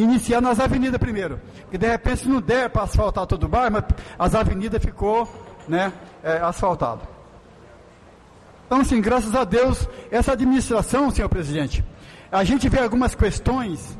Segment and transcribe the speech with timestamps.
[0.00, 1.40] iniciar nas avenidas primeiro.
[1.72, 3.84] Que de repente, se não der para asfaltar todo o bairro, mas
[4.16, 5.28] as avenidas ficou
[5.66, 7.00] né, é, asfaltado.
[8.64, 11.84] Então, assim, graças a Deus, essa administração, senhor presidente,
[12.30, 13.98] a gente vê algumas questões,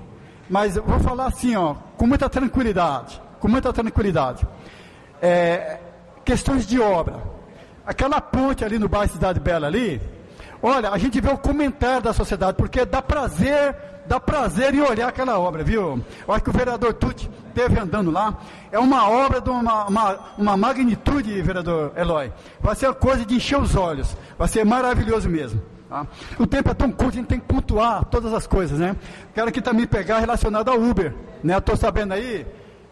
[0.49, 4.47] mas eu vou falar assim, ó, com muita tranquilidade, com muita tranquilidade.
[5.21, 5.81] É,
[6.25, 7.21] questões de obra.
[7.85, 10.01] Aquela ponte ali no bairro Cidade Bela ali,
[10.63, 13.75] olha, a gente vê o comentário da sociedade, porque dá prazer,
[14.07, 16.03] dá prazer em olhar aquela obra, viu?
[16.27, 18.37] Eu acho que o vereador Tuti esteve andando lá.
[18.71, 22.33] É uma obra de uma, uma, uma magnitude, vereador Eloy.
[22.61, 24.17] Vai ser coisa de encher os olhos.
[24.39, 25.61] Vai ser maravilhoso mesmo.
[25.89, 26.07] Tá?
[26.39, 28.95] O tempo é tão curto, a gente tem que pontuar todas as coisas, né?
[29.35, 31.57] Quero aqui também pegar relacionado ao Uber, né?
[31.57, 32.47] Estou sabendo aí,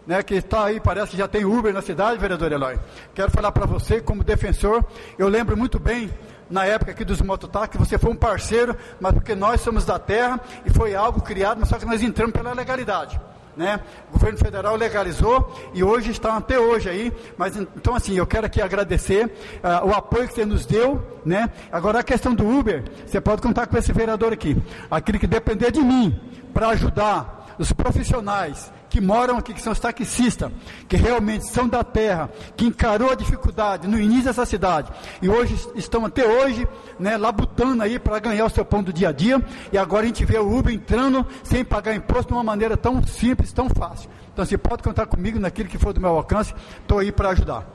[0.06, 2.78] né, que está aí, parece que já tem Uber na cidade, vereador Eloy.
[3.14, 4.82] Quero falar para você, como defensor,
[5.18, 6.10] eu lembro muito bem,
[6.48, 10.40] na época aqui dos mototáxis, você foi um parceiro, mas porque nós somos da terra
[10.64, 13.20] e foi algo criado, mas só que nós entramos pela legalidade
[13.56, 13.80] né?
[14.10, 17.12] O governo federal legalizou e hoje está até hoje aí.
[17.38, 21.50] Mas então assim, eu quero aqui agradecer uh, o apoio que você nos deu, né?
[21.72, 24.56] Agora a questão do Uber, você pode contar com esse vereador aqui.
[24.90, 26.20] Aquele que depender de mim
[26.52, 30.50] para ajudar os profissionais que moram aqui, que são os taxistas,
[30.88, 35.54] que realmente são da terra, que encarou a dificuldade no início dessa cidade e hoje
[35.74, 36.66] estão até hoje,
[36.98, 39.44] né, labutando aí para ganhar o seu pão do dia a dia.
[39.70, 43.06] E agora a gente vê o Uber entrando sem pagar imposto de uma maneira tão
[43.06, 44.08] simples, tão fácil.
[44.32, 47.70] Então você pode contar comigo naquilo que for do meu alcance, estou aí para ajudar.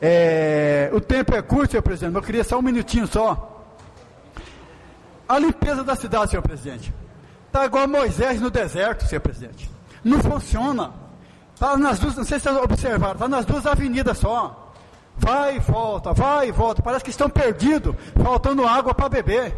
[0.00, 3.62] É, o tempo é curto, senhor presidente, mas eu queria só um minutinho só.
[5.28, 6.94] A limpeza da cidade, senhor presidente.
[7.46, 9.75] Está igual Moisés no deserto, senhor presidente.
[10.06, 10.92] Não funciona.
[11.52, 14.72] Está nas duas, não sei se vocês observaram, está nas duas avenidas só.
[15.16, 16.80] Vai e volta, vai e volta.
[16.80, 19.52] Parece que estão perdidos, faltando água para beber.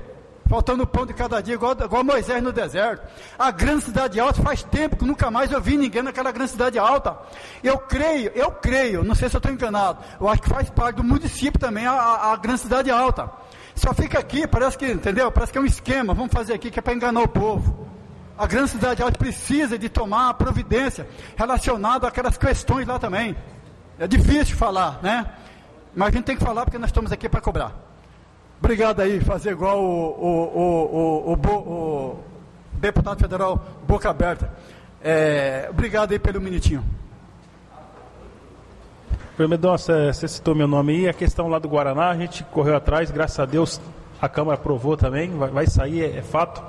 [0.48, 3.06] Faltando pão de cada dia, igual, igual Moisés no deserto.
[3.38, 6.78] A grande cidade alta, faz tempo que nunca mais eu vi ninguém naquela grande cidade
[6.78, 7.18] alta.
[7.62, 9.98] Eu creio, eu creio, não sei se eu estou enganado.
[10.18, 13.30] Eu acho que faz parte do município também a, a, a grande cidade alta.
[13.74, 15.30] Só fica aqui, parece que, entendeu?
[15.30, 17.97] Parece que é um esquema, vamos fazer aqui que é para enganar o povo
[18.38, 23.36] a grande cidade alta precisa de tomar providência relacionada àquelas questões lá também.
[23.98, 25.26] É difícil falar, né?
[25.94, 27.72] Mas a gente tem que falar porque nós estamos aqui para cobrar.
[28.60, 32.24] Obrigado aí, fazer igual o, o, o, o,
[32.74, 34.52] deputado federal Boca Aberta.
[35.02, 36.84] É, obrigado aí pelo minutinho.
[39.38, 43.10] Mendonça, você citou meu nome aí, a questão lá do Guaraná, a gente correu atrás,
[43.10, 43.80] graças a Deus
[44.20, 46.62] a Câmara aprovou também, vai, vai sair, é, é fato.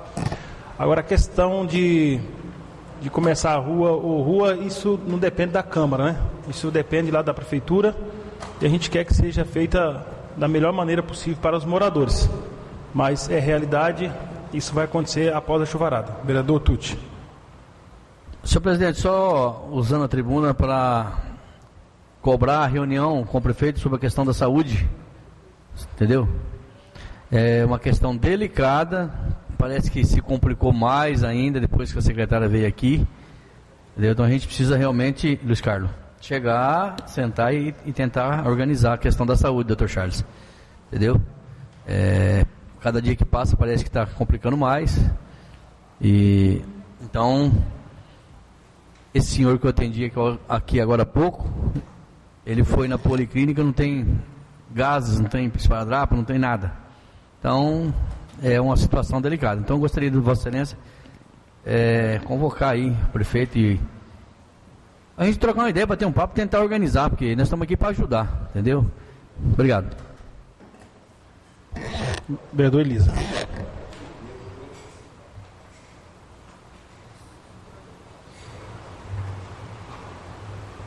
[0.80, 2.18] Agora a questão de,
[3.02, 6.20] de começar a rua ou rua, isso não depende da Câmara, né?
[6.48, 7.94] Isso depende lá da Prefeitura
[8.62, 10.02] e a gente quer que seja feita
[10.38, 12.30] da melhor maneira possível para os moradores.
[12.94, 14.10] Mas é realidade,
[14.54, 16.16] isso vai acontecer após a chuvarada.
[16.24, 16.98] Vereador Tucci.
[18.42, 21.12] Senhor presidente, só usando a tribuna para
[22.22, 24.88] cobrar a reunião com o prefeito sobre a questão da saúde,
[25.92, 26.26] entendeu?
[27.30, 29.12] É uma questão delicada,
[29.60, 33.06] parece que se complicou mais ainda depois que a secretária veio aqui.
[33.96, 39.26] Então a gente precisa realmente, Luiz Carlos, chegar, sentar e, e tentar organizar a questão
[39.26, 40.24] da saúde, doutor Charles.
[40.88, 41.20] Entendeu?
[41.86, 42.46] É,
[42.80, 44.98] cada dia que passa parece que está complicando mais.
[46.00, 46.62] E
[47.02, 47.52] então
[49.12, 50.10] esse senhor que eu atendi
[50.48, 51.52] aqui agora há pouco,
[52.46, 54.18] ele foi na policlínica, não tem
[54.70, 56.72] gases, não tem esparadrapo, não tem nada.
[57.38, 57.92] Então,
[58.42, 59.60] é uma situação delicada.
[59.60, 60.78] Então, gostaria de Vossa Excelência
[61.64, 63.80] é, convocar aí o prefeito e
[65.16, 67.88] a gente trocar uma ideia, bater um papo, tentar organizar, porque nós estamos aqui para
[67.88, 68.86] ajudar, entendeu?
[69.52, 69.94] Obrigado.
[72.52, 73.12] Vereador Elisa.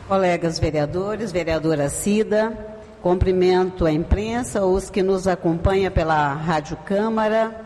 [0.07, 2.72] Colegas vereadores, vereadora Cida,
[3.03, 7.65] Cumprimento a imprensa, os que nos acompanham pela Rádio Câmara,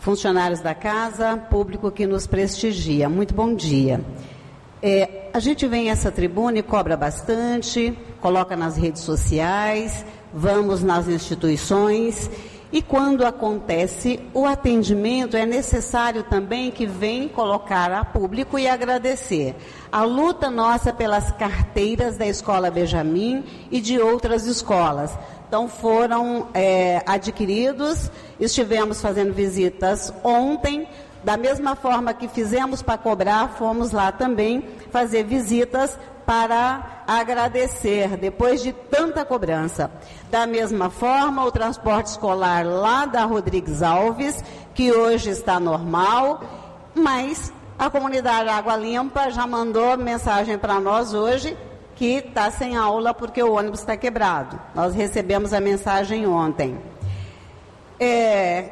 [0.00, 3.08] funcionários da casa, público que nos prestigia.
[3.08, 4.04] Muito bom dia.
[4.82, 10.82] É, a gente vem a essa tribuna e cobra bastante, coloca nas redes sociais, vamos
[10.82, 12.28] nas instituições
[12.70, 19.56] e quando acontece o atendimento, é necessário também que venha colocar a público e agradecer.
[19.90, 25.18] A luta nossa pelas carteiras da Escola Benjamin e de outras escolas.
[25.48, 30.86] Então foram é, adquiridos, estivemos fazendo visitas ontem,
[31.24, 38.62] da mesma forma que fizemos para cobrar, fomos lá também fazer visitas para agradecer, depois
[38.62, 39.90] de tanta cobrança.
[40.30, 44.44] Da mesma forma, o transporte escolar lá da Rodrigues Alves,
[44.74, 46.42] que hoje está normal,
[46.94, 51.56] mas a comunidade Água Limpa já mandou mensagem para nós hoje
[51.96, 54.60] que está sem aula porque o ônibus está quebrado.
[54.74, 56.78] Nós recebemos a mensagem ontem.
[57.98, 58.68] É,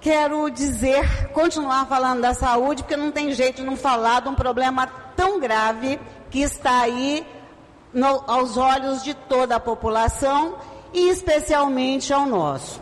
[0.00, 4.34] quero dizer, continuar falando da saúde, porque não tem jeito de não falar de um
[4.36, 4.86] problema
[5.16, 5.98] tão grave
[6.34, 7.24] que está aí
[7.92, 10.56] no, aos olhos de toda a população
[10.92, 12.80] e especialmente ao nosso.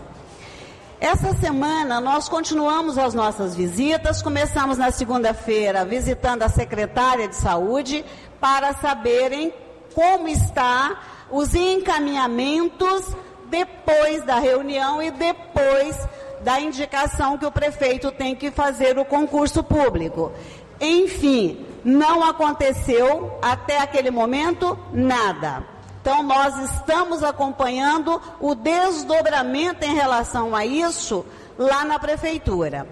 [0.99, 4.23] Essa semana nós continuamos as nossas visitas.
[4.23, 8.03] Começamos na segunda-feira visitando a secretária de saúde
[8.41, 9.53] para saberem
[9.95, 13.15] como está os encaminhamentos
[13.51, 15.95] depois da reunião e depois
[16.41, 20.33] da indicação que o prefeito tem que fazer o concurso público.
[20.81, 25.65] Enfim, não aconteceu até aquele momento nada.
[26.01, 31.25] Então, nós estamos acompanhando o desdobramento em relação a isso
[31.57, 32.89] lá na prefeitura.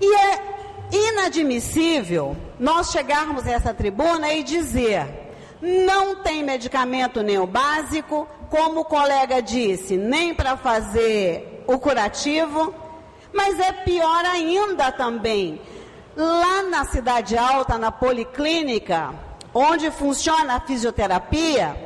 [0.00, 0.58] E é
[0.92, 5.06] inadmissível nós chegarmos a essa tribuna e dizer:
[5.62, 12.74] não tem medicamento nem o básico, como o colega disse, nem para fazer o curativo,
[13.32, 15.60] mas é pior ainda também.
[16.18, 19.14] Lá na Cidade Alta, na Policlínica,
[19.54, 21.76] onde funciona a fisioterapia,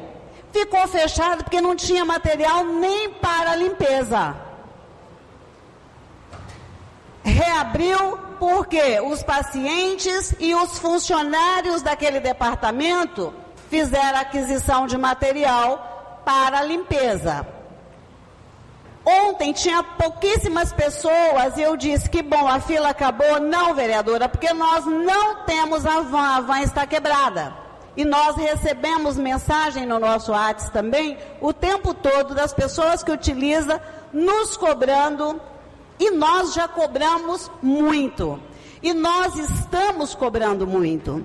[0.50, 4.34] ficou fechado porque não tinha material nem para limpeza.
[7.22, 13.34] Reabriu porque os pacientes e os funcionários daquele departamento
[13.68, 17.46] fizeram aquisição de material para limpeza.
[19.04, 23.40] Ontem tinha pouquíssimas pessoas e eu disse que bom, a fila acabou.
[23.40, 27.52] Não, vereadora, porque nós não temos a van, a van está quebrada.
[27.96, 33.78] E nós recebemos mensagem no nosso WhatsApp também o tempo todo das pessoas que utilizam
[34.12, 35.40] nos cobrando
[35.98, 38.40] e nós já cobramos muito.
[38.82, 41.24] E nós estamos cobrando muito.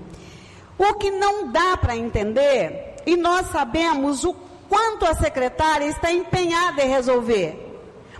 [0.77, 4.35] O que não dá para entender, e nós sabemos o
[4.67, 7.66] quanto a secretária está empenhada em resolver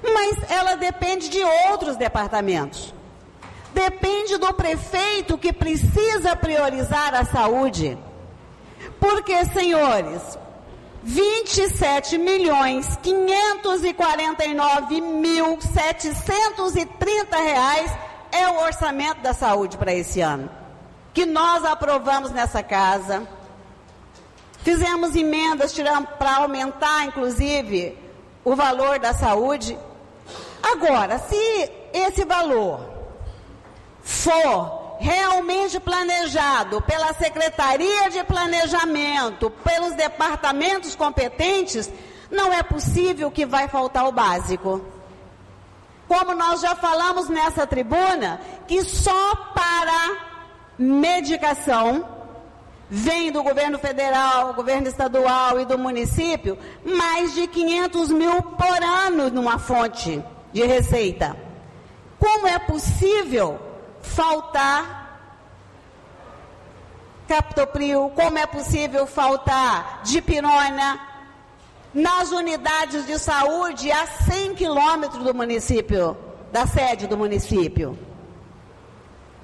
[0.04, 2.94] mas ela depende de outros departamentos.
[3.74, 7.98] Depende do prefeito que precisa priorizar a saúde.
[9.00, 10.38] Porque, senhores,
[11.04, 17.92] 27 milhões 549 mil 730 reais
[18.32, 20.50] é o orçamento da saúde para esse ano.
[21.14, 23.28] Que nós aprovamos nessa casa.
[24.60, 25.74] Fizemos emendas
[26.20, 27.98] para aumentar, inclusive,
[28.44, 29.78] o valor da saúde.
[30.62, 32.80] Agora, se esse valor
[34.02, 41.92] for realmente planejado pela Secretaria de Planejamento, pelos departamentos competentes,
[42.32, 44.82] não é possível que vai faltar o básico.
[46.08, 50.28] Como nós já falamos nessa tribuna, que só para
[50.78, 52.08] medicação
[52.90, 59.30] vem do governo federal, governo estadual e do município mais de 500 mil por ano
[59.30, 60.24] numa fonte
[60.58, 61.38] de receita.
[62.20, 63.60] Como é possível
[64.02, 64.82] faltar
[67.28, 68.12] captopril?
[68.16, 71.00] Como é possível faltar dipirona
[71.94, 76.18] nas unidades de saúde a 100 quilômetros do município,
[76.52, 77.98] da sede do município?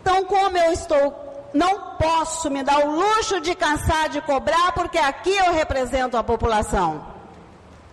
[0.02, 1.22] Então, como eu estou
[1.54, 6.24] não posso me dar o luxo de cansar de cobrar, porque aqui eu represento a
[6.24, 7.06] população.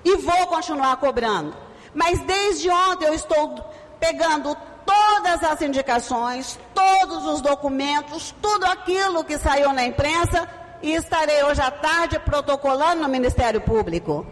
[0.02, 1.54] E vou continuar cobrando.
[1.94, 3.58] Mas desde ontem eu estou
[3.98, 10.48] pegando todas as indicações, todos os documentos, tudo aquilo que saiu na imprensa
[10.82, 14.26] e estarei hoje à tarde protocolando no Ministério Público.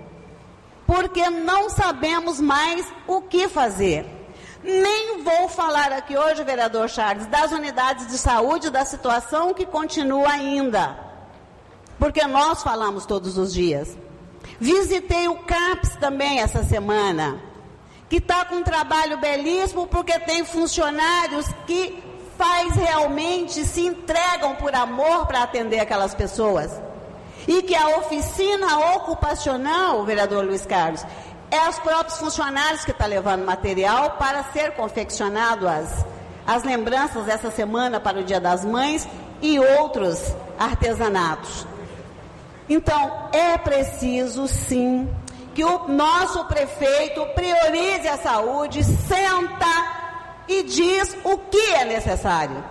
[0.87, 4.07] Porque não sabemos mais o que fazer.
[4.63, 10.31] Nem vou falar aqui hoje, vereador Charles, das unidades de saúde, da situação que continua
[10.31, 10.99] ainda.
[11.99, 13.97] Porque nós falamos todos os dias.
[14.59, 17.41] Visitei o CAPS também essa semana,
[18.09, 22.03] que está com um trabalho belíssimo, porque tem funcionários que
[22.39, 26.71] faz realmente, se entregam por amor para atender aquelas pessoas.
[27.47, 31.05] E que a oficina ocupacional, vereador Luiz Carlos,
[31.51, 36.05] é os próprios funcionários que estão tá levando material para ser confeccionado as,
[36.47, 39.09] as lembranças dessa semana para o Dia das Mães
[39.41, 41.67] e outros artesanatos.
[42.69, 45.09] Então, é preciso sim
[45.59, 49.67] que o nosso prefeito priorize a saúde, senta
[50.47, 52.63] e diz o que é necessário.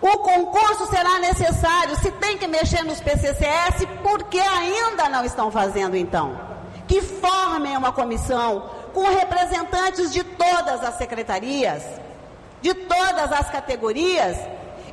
[0.00, 5.96] O concurso será necessário, se tem que mexer nos PCCS, porque ainda não estão fazendo
[5.96, 6.36] então
[6.88, 11.84] que formem uma comissão com representantes de todas as secretarias
[12.60, 14.36] de todas as categorias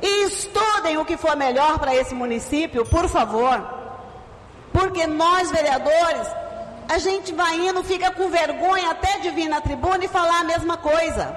[0.00, 3.60] e estudem o que for melhor para esse município, por favor.
[4.72, 6.28] Porque nós, vereadores,
[6.90, 10.44] a gente vai indo, fica com vergonha até de vir na tribuna e falar a
[10.44, 11.36] mesma coisa.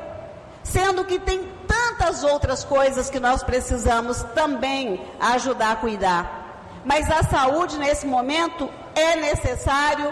[0.64, 6.82] Sendo que tem tantas outras coisas que nós precisamos também ajudar a cuidar.
[6.84, 10.12] Mas a saúde, nesse momento, é necessário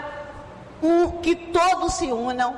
[0.80, 2.56] um, que todos se unam,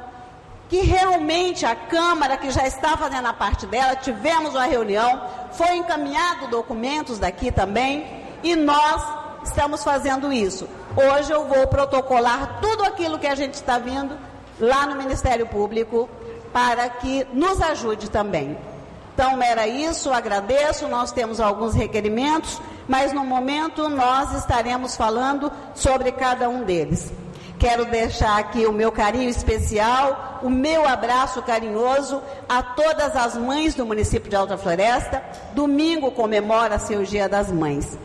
[0.69, 5.23] que realmente a Câmara, que já está fazendo a parte dela, tivemos uma reunião,
[5.53, 8.07] foi encaminhado documentos daqui também,
[8.43, 9.03] e nós
[9.43, 10.69] estamos fazendo isso.
[10.97, 14.17] Hoje eu vou protocolar tudo aquilo que a gente está vindo
[14.61, 16.09] lá no Ministério Público
[16.53, 18.57] para que nos ajude também.
[19.15, 26.11] Então era isso, agradeço, nós temos alguns requerimentos, mas no momento nós estaremos falando sobre
[26.11, 27.13] cada um deles.
[27.59, 33.75] Quero deixar aqui o meu carinho especial, o meu abraço carinhoso a todas as mães
[33.75, 35.23] do município de Alta Floresta.
[35.55, 37.97] Domingo comemora-se o Dia das Mães.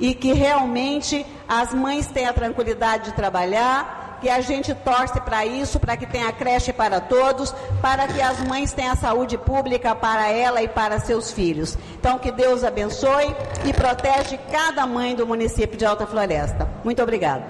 [0.00, 5.44] E que realmente as mães tenham a tranquilidade de trabalhar, que a gente torce para
[5.44, 10.30] isso, para que tenha creche para todos, para que as mães tenham saúde pública para
[10.30, 11.76] ela e para seus filhos.
[12.00, 16.66] Então, que Deus abençoe e protege cada mãe do município de Alta Floresta.
[16.82, 17.44] Muito obrigada.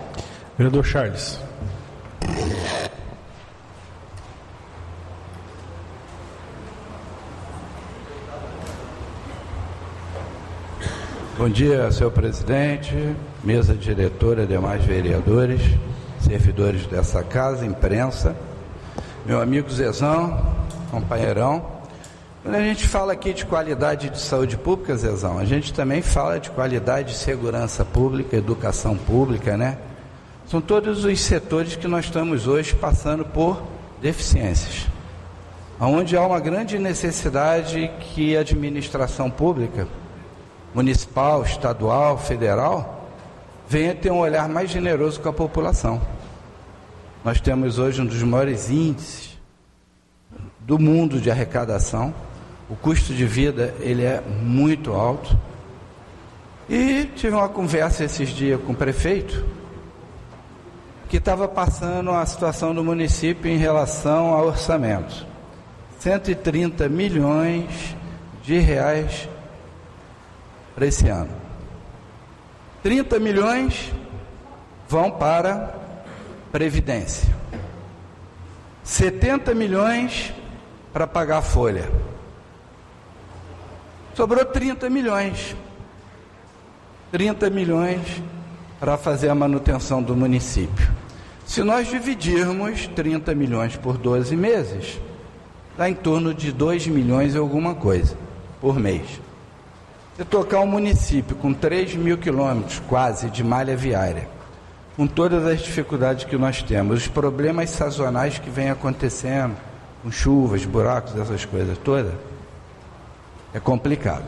[0.59, 1.38] Vereador Charles.
[11.38, 13.14] Bom dia, senhor presidente,
[13.45, 15.61] mesa diretora, demais vereadores,
[16.25, 18.35] servidores dessa casa, imprensa,
[19.26, 20.54] meu amigo Zezão,
[20.90, 21.64] companheirão.
[22.43, 26.40] Quando a gente fala aqui de qualidade de saúde pública, Zezão, a gente também fala
[26.40, 29.78] de qualidade de segurança pública, educação pública, né?
[30.47, 33.62] São todos os setores que nós estamos hoje passando por
[34.00, 34.87] deficiências.
[35.78, 39.87] Onde há uma grande necessidade que a administração pública,
[40.75, 43.09] municipal, estadual, federal,
[43.69, 46.13] venha ter um olhar mais generoso com a população.
[47.25, 49.38] Nós temos hoje um dos maiores índices
[50.61, 52.12] do mundo de arrecadação.
[52.69, 55.35] O custo de vida ele é muito alto.
[56.69, 59.43] E tive uma conversa esses dias com o prefeito
[61.09, 65.26] que estava passando a situação do município em relação ao orçamento.
[66.00, 67.97] 130 milhões
[68.43, 69.31] de reais
[70.75, 71.33] para esse ano.
[72.83, 73.90] 30 milhões
[74.87, 75.84] vão para
[76.55, 77.35] Previdência.
[78.85, 80.33] 70 milhões
[80.93, 81.91] para pagar a folha.
[84.15, 85.57] Sobrou 30 milhões.
[87.11, 88.23] 30 milhões
[88.79, 90.89] para fazer a manutenção do município.
[91.45, 95.01] Se nós dividirmos 30 milhões por 12 meses,
[95.77, 98.17] dá em torno de 2 milhões e alguma coisa
[98.61, 99.21] por mês.
[100.17, 104.33] Se tocar um município com 3 mil quilômetros quase de malha viária,
[104.97, 109.57] com todas as dificuldades que nós temos, os problemas sazonais que vêm acontecendo,
[110.03, 112.13] com chuvas, buracos, essas coisas todas,
[113.53, 114.25] é complicado.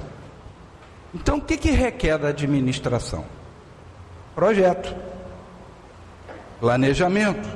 [1.14, 3.24] Então, o que, que requer da administração?
[4.34, 4.94] Projeto.
[6.60, 7.48] Planejamento.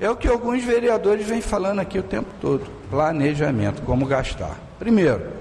[0.00, 2.66] É o que alguns vereadores vêm falando aqui o tempo todo.
[2.88, 4.56] Planejamento, como gastar.
[4.78, 5.32] Primeiro,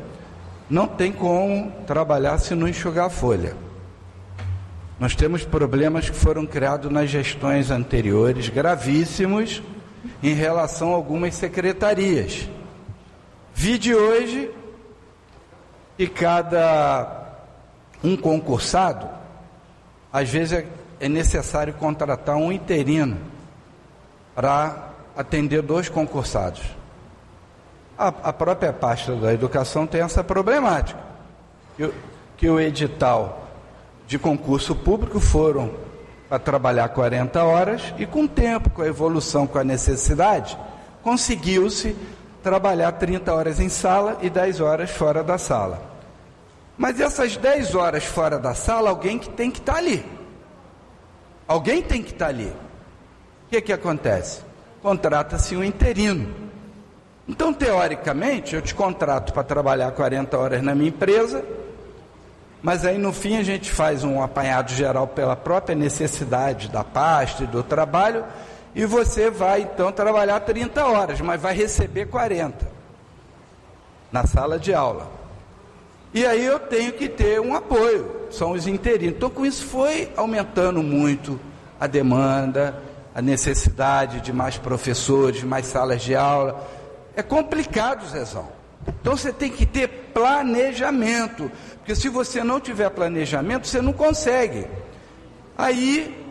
[0.69, 3.66] não tem como trabalhar se não enxugar a folha.
[4.99, 9.61] Nós temos problemas que foram criados nas gestões anteriores, gravíssimos,
[10.23, 12.49] em relação a algumas secretarias.
[13.53, 14.51] Vi de hoje
[15.97, 17.25] que cada
[18.03, 19.07] um concursado
[20.11, 20.65] às vezes é,
[20.99, 23.17] é necessário contratar um interino
[24.33, 26.63] para atender dois concursados.
[27.97, 30.99] A, própria pasta da educação tem essa problemática.
[32.37, 33.46] Que o edital
[34.07, 35.71] de concurso público foram
[36.29, 40.57] para trabalhar 40 horas e com o tempo, com a evolução, com a necessidade,
[41.03, 41.95] conseguiu-se
[42.41, 45.81] trabalhar 30 horas em sala e 10 horas fora da sala.
[46.77, 50.05] Mas essas 10 horas fora da sala, alguém que tem que estar tá ali.
[51.47, 52.53] Alguém tem que estar tá ali.
[53.45, 54.41] O que, que acontece?
[54.81, 56.33] Contrata-se um interino.
[57.27, 61.43] Então, teoricamente, eu te contrato para trabalhar 40 horas na minha empresa,
[62.61, 67.43] mas aí no fim a gente faz um apanhado geral pela própria necessidade da pasta
[67.43, 68.25] e do trabalho,
[68.75, 72.67] e você vai então trabalhar 30 horas, mas vai receber 40
[74.11, 75.17] na sala de aula.
[76.13, 79.15] E aí eu tenho que ter um apoio, são os interinos.
[79.17, 81.39] Então, com isso foi aumentando muito
[81.79, 82.81] a demanda,
[83.13, 86.67] a necessidade de mais professores, mais salas de aula.
[87.15, 88.47] É complicado, Zezão.
[88.87, 91.51] Então você tem que ter planejamento,
[91.87, 94.67] porque se você não tiver planejamento, você não consegue.
[95.57, 96.21] Aí,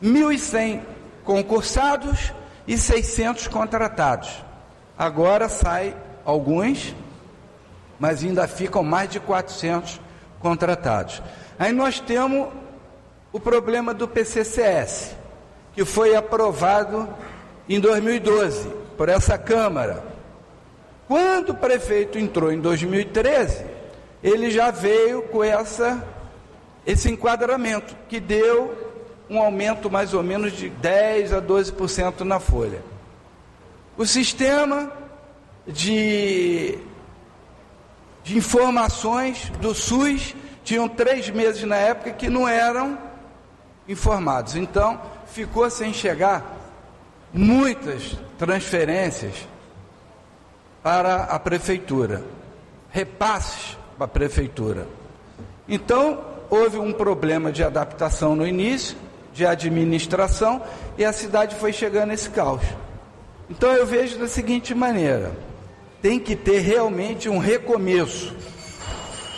[0.00, 0.82] 1.100
[1.24, 2.32] concursados
[2.64, 4.30] e 600 contratados.
[4.96, 6.94] Agora sai alguns,
[7.98, 10.00] mas ainda ficam mais de 400
[10.38, 11.20] contratados.
[11.58, 12.50] Aí nós temos
[13.32, 15.16] o problema do PCCS,
[15.72, 17.08] que foi aprovado
[17.68, 20.04] em 2012 por essa Câmara.
[21.08, 23.73] Quando o prefeito entrou em 2013,
[24.24, 26.02] ele já veio com essa,
[26.86, 28.74] esse enquadramento, que deu
[29.28, 32.82] um aumento mais ou menos de 10 a 12% na folha.
[33.98, 34.90] O sistema
[35.66, 36.78] de,
[38.22, 42.98] de informações do SUS tinham três meses na época que não eram
[43.86, 44.56] informados.
[44.56, 46.56] Então, ficou sem chegar
[47.30, 49.46] muitas transferências
[50.82, 52.24] para a prefeitura,
[52.90, 54.86] repasses para a prefeitura.
[55.68, 56.20] Então,
[56.50, 58.96] houve um problema de adaptação no início,
[59.32, 60.62] de administração,
[60.96, 62.62] e a cidade foi chegando a esse caos.
[63.50, 65.32] Então, eu vejo da seguinte maneira:
[66.00, 68.34] tem que ter realmente um recomeço.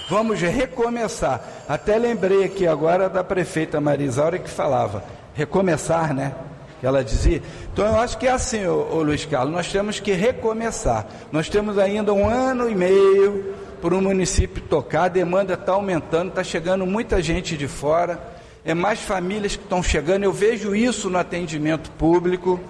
[0.08, 1.44] Vamos recomeçar.
[1.68, 6.34] Até lembrei aqui agora da prefeita Marisaura que falava: recomeçar, né?
[6.80, 7.42] que ela dizia.
[7.72, 11.06] Então eu acho que é assim, ô, ô Luiz Carlos, nós temos que recomeçar.
[11.32, 16.28] Nós temos ainda um ano e meio para o município tocar, a demanda está aumentando,
[16.30, 18.20] está chegando muita gente de fora,
[18.64, 22.60] é mais famílias que estão chegando, eu vejo isso no atendimento público,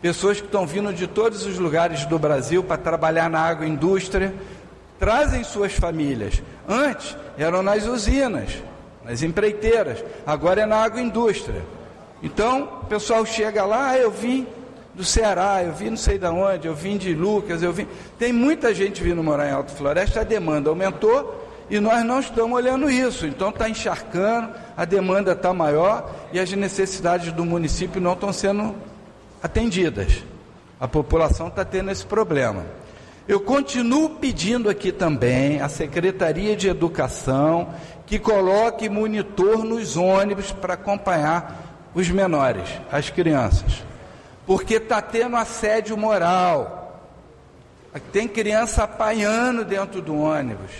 [0.00, 4.34] pessoas que estão vindo de todos os lugares do Brasil para trabalhar na agroindústria,
[4.98, 6.42] trazem suas famílias.
[6.68, 8.62] Antes eram nas usinas,
[9.04, 11.62] nas empreiteiras, agora é na agroindústria.
[12.22, 14.46] Então, o pessoal chega lá, ah, eu vim
[14.98, 17.86] do Ceará, eu vim não sei de onde, eu vim de Lucas, eu vim.
[18.18, 22.58] Tem muita gente vindo morar em Alto Floresta, a demanda aumentou e nós não estamos
[22.58, 23.24] olhando isso.
[23.24, 28.74] Então está encharcando, a demanda está maior e as necessidades do município não estão sendo
[29.40, 30.24] atendidas.
[30.80, 32.66] A população está tendo esse problema.
[33.28, 37.68] Eu continuo pedindo aqui também à Secretaria de Educação
[38.04, 43.84] que coloque monitor nos ônibus para acompanhar os menores, as crianças,
[44.48, 47.02] porque está tendo assédio moral.
[48.10, 50.70] Tem criança apanhando dentro do ônibus,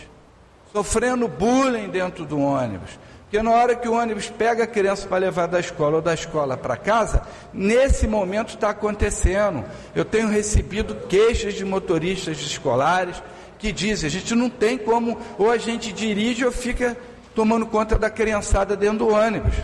[0.73, 2.99] sofrendo bullying dentro do ônibus.
[3.25, 6.15] Porque na hora que o ônibus pega a criança para levar da escola ou da
[6.15, 9.63] escola para casa, nesse momento está acontecendo.
[9.95, 13.23] Eu tenho recebido queixas de motoristas escolares
[13.59, 16.97] que dizem: a gente não tem como, ou a gente dirige ou fica
[17.35, 19.57] tomando conta da criançada dentro do ônibus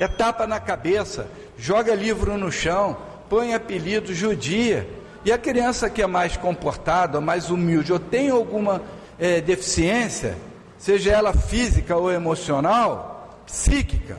[0.00, 2.96] é tapa na cabeça, joga livro no chão,
[3.30, 4.86] põe apelido judia.
[5.24, 8.82] E a criança que é mais comportada, mais humilde, ou tem alguma
[9.18, 10.36] é, deficiência,
[10.76, 14.18] seja ela física ou emocional, psíquica,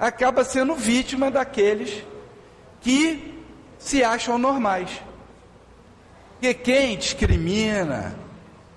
[0.00, 2.02] acaba sendo vítima daqueles
[2.80, 3.34] que
[3.78, 4.88] se acham normais.
[6.34, 8.14] Porque quem discrimina,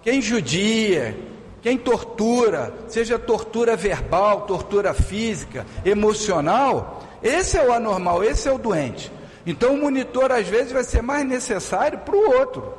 [0.02, 1.16] quem judia,
[1.62, 8.58] quem tortura, seja tortura verbal, tortura física, emocional, esse é o anormal, esse é o
[8.58, 9.12] doente.
[9.46, 12.74] Então o monitor às vezes vai ser mais necessário para o outro,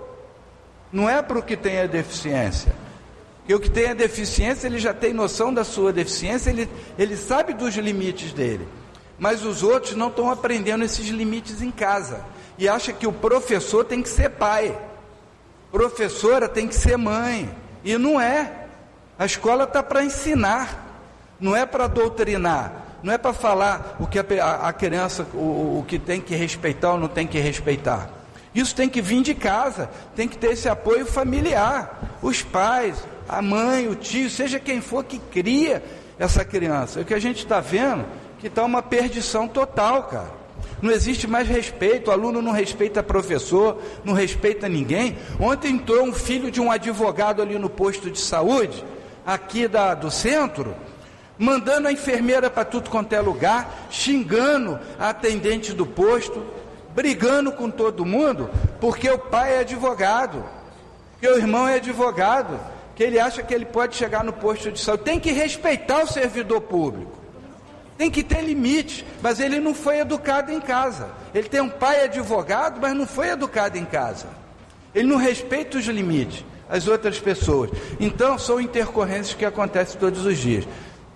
[0.93, 2.73] não é para o que tem a deficiência.
[3.39, 7.17] Porque o que tem a deficiência, ele já tem noção da sua deficiência, ele, ele
[7.17, 8.69] sabe dos limites dele.
[9.19, 12.25] Mas os outros não estão aprendendo esses limites em casa.
[12.57, 14.79] E acha que o professor tem que ser pai,
[15.73, 17.51] professora tem que ser mãe.
[17.83, 18.67] E não é.
[19.19, 21.03] A escola está para ensinar,
[21.41, 25.85] não é para doutrinar, não é para falar o que a, a criança, o, o
[25.87, 28.11] que tem que respeitar ou não tem que respeitar.
[28.55, 32.19] Isso tem que vir de casa, tem que ter esse apoio familiar.
[32.21, 32.97] Os pais,
[33.29, 35.83] a mãe, o tio, seja quem for que cria
[36.19, 37.01] essa criança.
[37.01, 38.05] O que a gente está vendo
[38.41, 40.41] que está uma perdição total, cara.
[40.81, 45.19] Não existe mais respeito, o aluno não respeita professor, não respeita ninguém.
[45.39, 48.83] Ontem entrou um filho de um advogado ali no posto de saúde
[49.27, 50.75] aqui da, do centro,
[51.41, 56.45] mandando a enfermeira para tudo quanto é lugar, xingando a atendente do posto,
[56.95, 60.45] brigando com todo mundo, porque o pai é advogado,
[61.19, 62.61] que o irmão é advogado,
[62.95, 65.05] que ele acha que ele pode chegar no posto de saúde.
[65.05, 67.19] Tem que respeitar o servidor público.
[67.97, 71.09] Tem que ter limite, mas ele não foi educado em casa.
[71.35, 74.27] Ele tem um pai advogado, mas não foi educado em casa.
[74.95, 77.71] Ele não respeita os limites as outras pessoas.
[77.99, 80.67] Então, são intercorrências que acontecem todos os dias.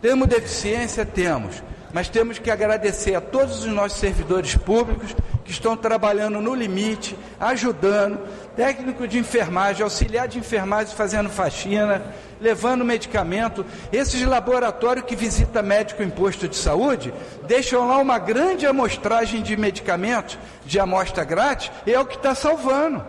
[0.05, 1.07] Temos deficiência?
[1.07, 1.63] Temos.
[1.91, 7.17] Mas temos que agradecer a todos os nossos servidores públicos que estão trabalhando no limite,
[7.41, 8.19] ajudando,
[8.55, 12.03] técnico de enfermagem, auxiliar de enfermagem fazendo faxina,
[12.39, 13.65] levando medicamento.
[13.91, 17.11] Esses laboratórios que visita médico em posto de saúde
[17.47, 22.35] deixam lá uma grande amostragem de medicamentos de amostra grátis e é o que está
[22.35, 23.03] salvando.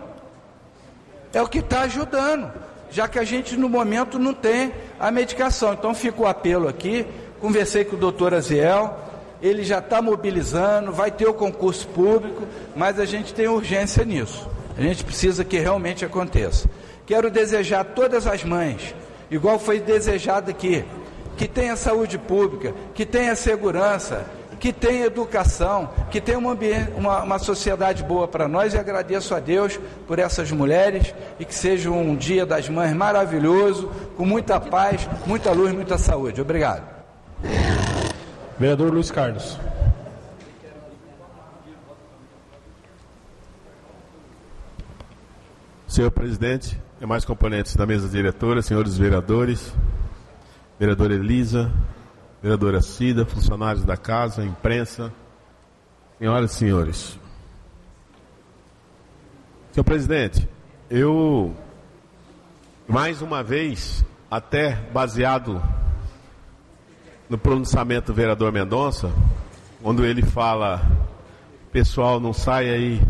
[1.30, 2.50] É o que está ajudando,
[2.90, 5.72] já que a gente no momento não tem a medicação.
[5.72, 7.06] Então fica o apelo aqui.
[7.40, 8.98] Conversei com o doutor Aziel,
[9.42, 12.44] ele já está mobilizando, vai ter o concurso público,
[12.74, 14.48] mas a gente tem urgência nisso.
[14.76, 16.68] A gente precisa que realmente aconteça.
[17.04, 18.94] Quero desejar a todas as mães,
[19.30, 20.84] igual foi desejado aqui,
[21.36, 24.26] que tenha saúde pública, que tenha segurança,
[24.58, 26.56] que tenha educação, que tenha uma,
[26.96, 31.54] uma, uma sociedade boa para nós e agradeço a Deus por essas mulheres e que
[31.54, 36.40] seja um dia das mães maravilhoso, com muita paz, muita luz, muita saúde.
[36.40, 36.82] Obrigado.
[38.58, 39.58] Vereador Luiz Carlos.
[45.86, 49.72] Senhor presidente, demais componentes da mesa diretora, senhores vereadores,
[50.78, 51.72] vereadora Elisa,
[52.46, 55.12] vereadora Cida, funcionários da casa, imprensa,
[56.16, 57.18] senhoras e senhores.
[59.72, 60.48] Senhor presidente,
[60.88, 61.52] eu,
[62.86, 65.60] mais uma vez, até baseado
[67.28, 69.10] no pronunciamento do vereador Mendonça,
[69.82, 70.80] quando ele fala,
[71.72, 73.02] pessoal, não sai aí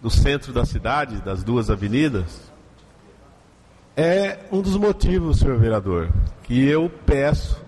[0.00, 2.48] do centro da cidade, das duas avenidas,
[3.96, 6.08] é um dos motivos, senhor vereador,
[6.44, 7.66] que eu peço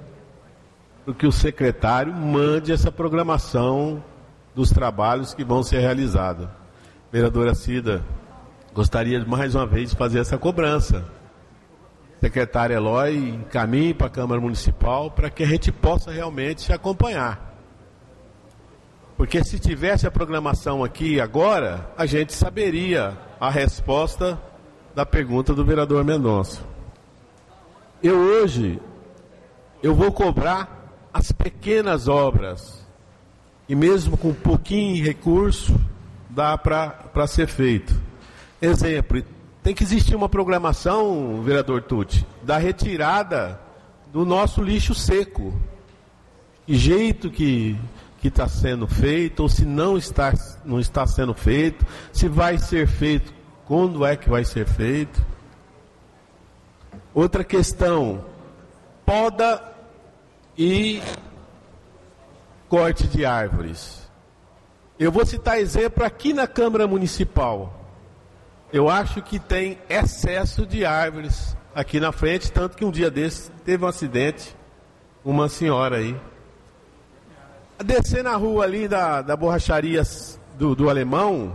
[1.14, 4.02] que o secretário mande essa programação
[4.54, 6.48] dos trabalhos que vão ser realizados.
[7.12, 8.02] Vereadora Cida,
[8.74, 11.04] gostaria mais uma vez de fazer essa cobrança
[12.20, 17.56] secretário Eloy encaminhe para a Câmara Municipal para que a gente possa realmente se acompanhar.
[19.16, 24.40] Porque se tivesse a programação aqui agora, a gente saberia a resposta
[24.94, 26.62] da pergunta do vereador Mendonça.
[28.02, 28.80] Eu hoje,
[29.82, 30.79] eu vou cobrar
[31.12, 32.86] as pequenas obras,
[33.68, 35.78] e mesmo com pouquinho recurso,
[36.28, 37.94] dá para ser feito.
[38.60, 39.22] Exemplo,
[39.62, 43.60] tem que existir uma programação, vereador Tucci, da retirada
[44.12, 45.52] do nosso lixo seco.
[46.66, 47.76] Que jeito que
[48.20, 52.86] que está sendo feito, ou se não está, não está sendo feito, se vai ser
[52.86, 53.32] feito,
[53.64, 55.24] quando é que vai ser feito.
[57.14, 58.22] Outra questão,
[59.06, 59.69] poda
[60.56, 61.02] e
[62.68, 64.08] corte de árvores.
[64.98, 67.74] Eu vou citar exemplo aqui na Câmara Municipal.
[68.72, 73.50] Eu acho que tem excesso de árvores aqui na frente, tanto que um dia desse
[73.64, 74.54] teve um acidente,
[75.24, 76.14] uma senhora aí.
[77.84, 80.02] Descer na rua ali da, da borracharia
[80.56, 81.52] do, do alemão,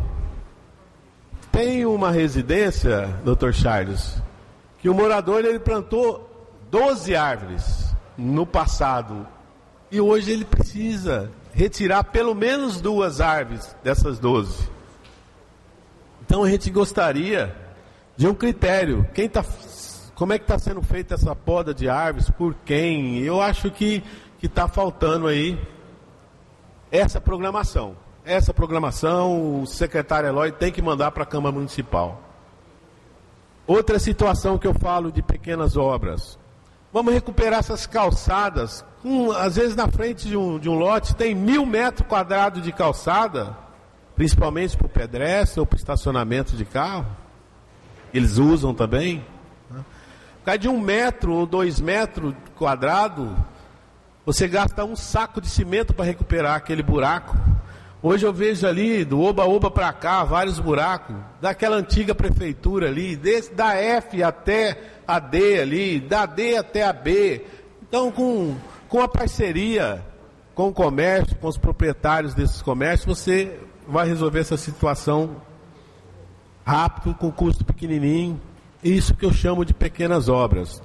[1.52, 4.22] tem uma residência, doutor Charles,
[4.80, 7.85] que o morador ele plantou 12 árvores
[8.18, 9.28] no passado.
[9.92, 14.70] E hoje ele precisa retirar pelo menos duas árvores dessas 12.
[16.26, 17.56] Então a gente gostaria
[18.18, 19.08] de um critério.
[19.14, 19.44] Quem tá,
[20.16, 22.30] como é que está sendo feita essa poda de árvores?
[22.30, 23.20] Por quem?
[23.20, 24.04] Eu acho que
[24.42, 25.60] está faltando aí
[26.92, 27.96] essa programação.
[28.24, 32.22] Essa programação o secretário Eloy tem que mandar para a Câmara Municipal.
[33.68, 36.38] Outra situação que eu falo de pequenas obras.
[36.96, 38.86] Vamos recuperar essas calçadas.
[39.04, 42.72] Um, às vezes na frente de um, de um lote tem mil metros quadrados de
[42.72, 43.54] calçada
[44.16, 47.06] principalmente para o pedestre ou para o estacionamento de carro.
[48.14, 49.26] Eles usam também.
[49.68, 53.36] Por causa de um metro ou dois metros quadrado,
[54.26, 57.36] você gasta um saco de cimento para recuperar aquele buraco.
[58.02, 63.54] Hoje eu vejo ali, do Oba-Oba para cá, vários buracos, daquela antiga prefeitura ali, desse,
[63.54, 64.78] da F até
[65.08, 67.46] a D ali, da D até a B.
[67.82, 68.56] Então, com,
[68.88, 70.04] com a parceria
[70.56, 75.36] com o comércio, com os proprietários desses comércios, você vai resolver essa situação
[76.66, 78.40] rápido, com custo pequenininho.
[78.82, 80.82] Isso que eu chamo de pequenas obras.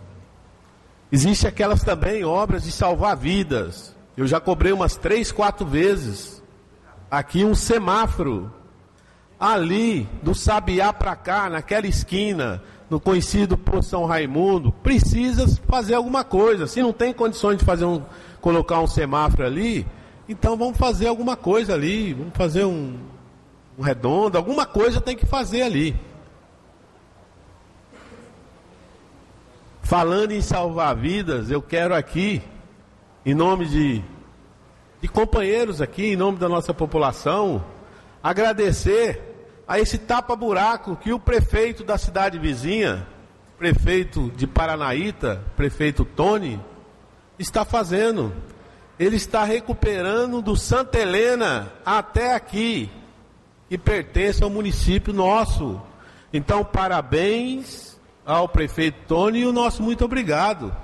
[1.12, 3.94] Existem aquelas também obras de salvar vidas.
[4.16, 6.39] Eu já cobrei umas três, quatro vezes.
[7.10, 8.52] Aqui um semáforo.
[9.38, 16.22] Ali, do Sabiá para cá, naquela esquina, no conhecido por São Raimundo, precisa fazer alguma
[16.22, 16.66] coisa.
[16.66, 18.02] Se não tem condições de fazer um,
[18.40, 19.86] colocar um semáforo ali,
[20.28, 22.98] então vamos fazer alguma coisa ali, vamos fazer um,
[23.78, 25.96] um redondo, alguma coisa tem que fazer ali.
[29.80, 32.42] Falando em salvar vidas, eu quero aqui,
[33.24, 34.04] em nome de,
[35.00, 37.64] de companheiros aqui, em nome da nossa população,
[38.22, 39.20] agradecer
[39.66, 43.06] a esse tapa-buraco que o prefeito da cidade vizinha,
[43.56, 46.60] prefeito de Paranaíta, prefeito Tony,
[47.38, 48.32] está fazendo.
[48.98, 52.90] Ele está recuperando do Santa Helena até aqui,
[53.68, 55.80] que pertence ao município nosso.
[56.32, 60.76] Então, parabéns ao prefeito Tony e o nosso muito obrigado.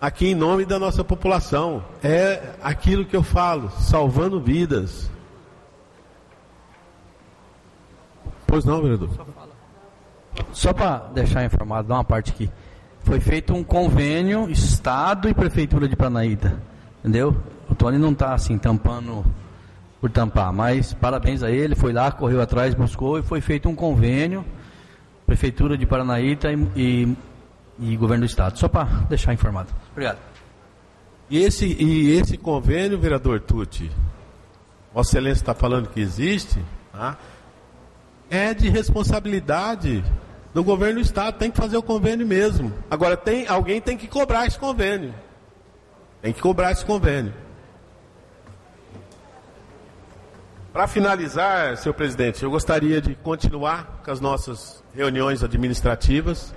[0.00, 1.82] Aqui em nome da nossa população.
[2.02, 5.10] É aquilo que eu falo, salvando vidas.
[8.46, 9.10] Pois não, vereador?
[10.52, 12.50] Só para deixar informado, dar uma parte aqui.
[13.00, 16.58] Foi feito um convênio, Estado e Prefeitura de Paranaíta.
[17.00, 17.36] Entendeu?
[17.68, 19.24] O Tony não está assim tampando
[20.00, 23.74] por tampar, mas parabéns a ele, foi lá, correu atrás, buscou e foi feito um
[23.74, 24.44] convênio,
[25.26, 27.16] Prefeitura de Paranaíta e, e,
[27.78, 28.58] e Governo do Estado.
[28.58, 29.72] Só para deixar informado.
[29.92, 30.18] Obrigado.
[31.28, 33.90] E esse, e esse convênio, vereador Tucci,
[34.92, 37.16] Vossa Excelência está falando que existe, tá?
[38.30, 40.04] é de responsabilidade
[40.52, 42.72] do governo do estado, tem que fazer o convênio mesmo.
[42.90, 45.14] Agora tem alguém tem que cobrar esse convênio.
[46.22, 47.34] Tem que cobrar esse convênio.
[50.72, 56.54] Para finalizar, senhor presidente, eu gostaria de continuar com as nossas reuniões administrativas.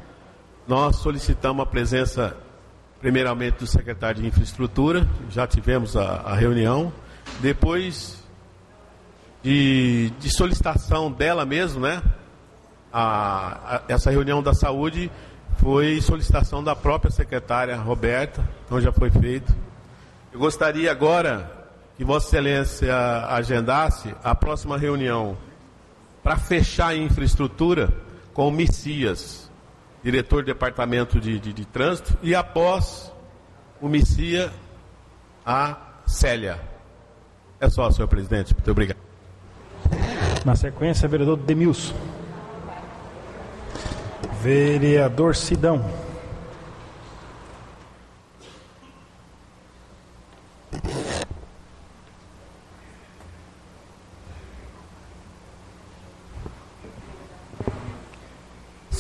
[0.68, 2.36] Nós solicitamos a presença,
[3.00, 6.92] primeiramente, do secretário de Infraestrutura, já tivemos a, a reunião.
[7.40, 8.22] Depois,
[9.42, 12.04] de, de solicitação dela mesmo, né?
[12.92, 15.10] A, a, essa reunião da saúde
[15.58, 19.56] foi solicitação da própria secretária Roberta, então já foi feito.
[20.34, 21.50] Eu gostaria agora
[21.96, 22.94] que Vossa Excelência
[23.30, 25.38] agendasse a próxima reunião
[26.22, 27.90] para fechar a infraestrutura
[28.34, 29.47] com o Messias,
[30.04, 33.12] diretor do Departamento de, de, de Trânsito, e após
[33.82, 34.52] o Messias,
[35.46, 36.60] a Célia.
[37.60, 38.54] É só, senhor presidente.
[38.54, 38.98] Muito obrigado.
[40.46, 41.96] Na sequência, vereador Demilson.
[44.42, 46.07] Vereador Sidão.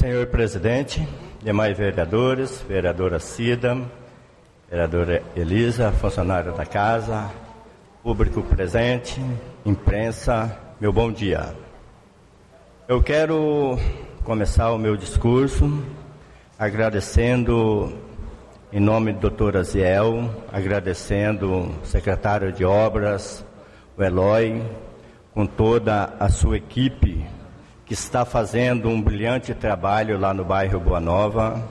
[0.07, 1.05] Senhor presidente,
[1.43, 3.77] demais vereadores, vereadora Cida,
[4.69, 7.29] vereadora Elisa, funcionário da casa,
[8.01, 9.19] público presente,
[9.65, 11.53] imprensa, meu bom dia.
[12.87, 13.77] Eu quero
[14.23, 15.83] começar o meu discurso
[16.57, 17.91] agradecendo,
[18.71, 23.45] em nome do doutor Aziel, agradecendo o secretário de Obras,
[23.97, 24.63] o Eloy,
[25.33, 27.27] com toda a sua equipe
[27.87, 31.63] que está fazendo um brilhante trabalho lá no bairro Boa Nova.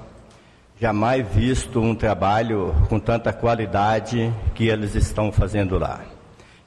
[0.81, 6.01] Jamais visto um trabalho com tanta qualidade que eles estão fazendo lá.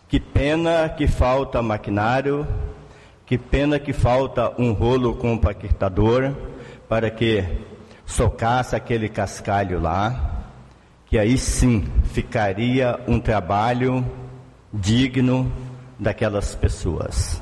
[0.07, 2.47] Que pena que falta maquinário,
[3.25, 6.31] que pena que falta um rolo compactador
[6.87, 7.43] para que
[8.05, 10.43] socasse aquele cascalho lá,
[11.07, 14.05] que aí sim ficaria um trabalho
[14.71, 15.51] digno
[15.97, 17.41] daquelas pessoas.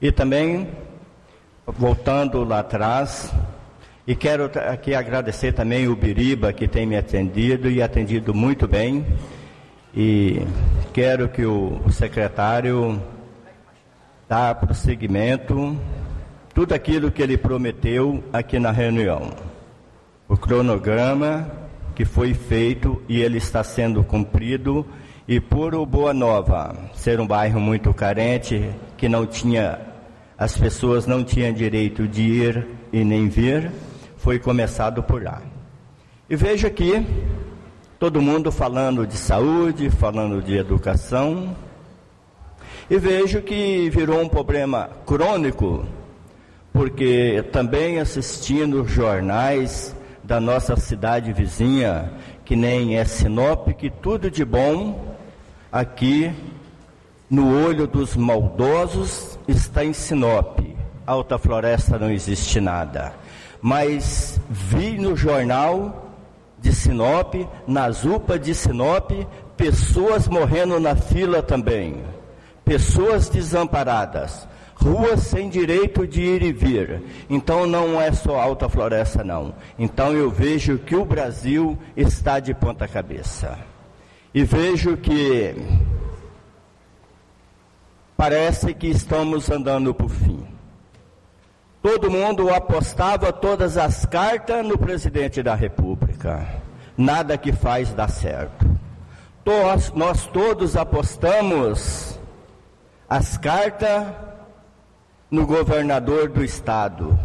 [0.00, 0.68] E também,
[1.76, 3.32] voltando lá atrás,
[4.06, 9.04] e quero aqui agradecer também o Biriba que tem me atendido e atendido muito bem
[9.94, 10.40] e
[10.94, 13.02] quero que o secretário
[14.26, 15.78] dá prosseguimento
[16.54, 19.30] tudo aquilo que ele prometeu aqui na reunião.
[20.26, 21.50] O cronograma
[21.94, 24.86] que foi feito e ele está sendo cumprido
[25.26, 29.87] e por o Boa Nova ser um bairro muito carente que não tinha
[30.38, 33.72] as pessoas não tinham direito de ir e nem vir,
[34.16, 35.42] foi começado por lá.
[36.30, 37.04] E vejo aqui
[37.98, 41.56] Todo mundo falando de saúde, falando de educação.
[42.88, 45.84] E vejo que virou um problema crônico,
[46.72, 52.12] porque também assistindo jornais da nossa cidade vizinha,
[52.44, 55.16] que nem é Sinop, que tudo de bom
[55.72, 56.30] aqui
[57.28, 60.60] no olho dos maldosos está em Sinop.
[61.06, 63.14] Alta Floresta não existe nada.
[63.62, 66.12] Mas vi no jornal
[66.60, 67.34] de Sinop,
[67.66, 69.10] nas UPA de Sinop,
[69.56, 72.02] pessoas morrendo na fila também,
[72.64, 77.02] pessoas desamparadas, ruas sem direito de ir e vir.
[77.28, 79.54] Então não é só Alta Floresta, não.
[79.78, 83.58] Então eu vejo que o Brasil está de ponta cabeça.
[84.32, 85.54] E vejo que
[88.18, 90.44] parece que estamos andando por fim.
[91.80, 96.44] Todo mundo apostava todas as cartas no presidente da República.
[96.96, 98.68] Nada que faz dar certo.
[99.46, 102.18] Nós, nós todos apostamos
[103.08, 104.08] as cartas
[105.30, 107.16] no governador do estado.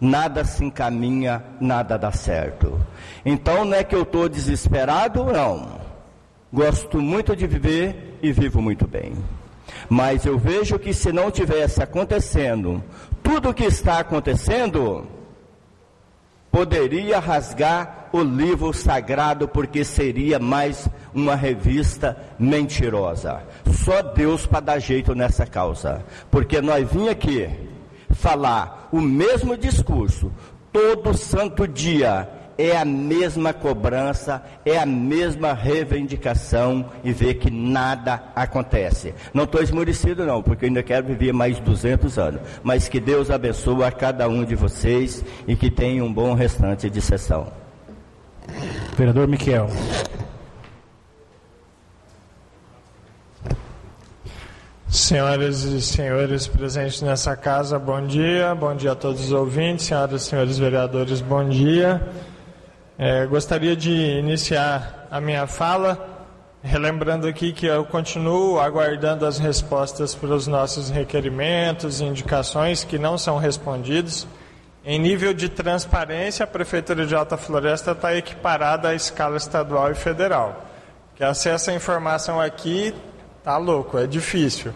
[0.00, 2.80] Nada se encaminha, nada dá certo.
[3.22, 5.78] Então não é que eu estou desesperado, não.
[6.50, 9.12] Gosto muito de viver e vivo muito bem.
[9.88, 12.82] Mas eu vejo que se não tivesse acontecendo
[13.22, 15.06] tudo o que está acontecendo,
[16.50, 23.42] poderia rasgar o livro sagrado, porque seria mais uma revista mentirosa.
[23.84, 26.04] Só Deus para dar jeito nessa causa.
[26.30, 27.48] Porque nós vim aqui
[28.10, 30.32] falar o mesmo discurso
[30.72, 38.20] todo santo dia é a mesma cobrança, é a mesma reivindicação e ver que nada
[38.34, 39.14] acontece.
[39.32, 42.40] Não estou esmurecido não, porque eu ainda quero viver mais 200 anos.
[42.64, 46.90] Mas que Deus abençoe a cada um de vocês e que tenha um bom restante
[46.90, 47.46] de sessão.
[48.96, 49.68] Vereador Miquel.
[54.88, 58.52] Senhoras e senhores presentes nessa casa, bom dia.
[58.54, 59.86] Bom dia a todos os ouvintes.
[59.86, 62.02] Senhoras e senhores vereadores, bom dia.
[63.00, 66.26] É, gostaria de iniciar a minha fala
[66.60, 72.98] relembrando aqui que eu continuo aguardando as respostas para os nossos requerimentos e indicações que
[72.98, 74.26] não são respondidos.
[74.84, 79.94] Em nível de transparência, a Prefeitura de Alta Floresta está equiparada à escala estadual e
[79.94, 80.64] federal.
[81.14, 82.92] Que acesso à informação aqui
[83.44, 84.74] tá louco, é difícil.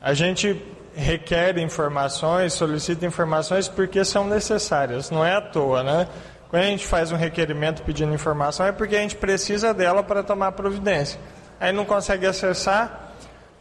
[0.00, 0.58] A gente
[0.96, 6.08] requer informações, solicita informações porque são necessárias, não é à toa, né?
[6.50, 10.22] Quando a gente faz um requerimento pedindo informação, é porque a gente precisa dela para
[10.22, 11.20] tomar providência.
[11.60, 13.12] Aí não consegue acessar.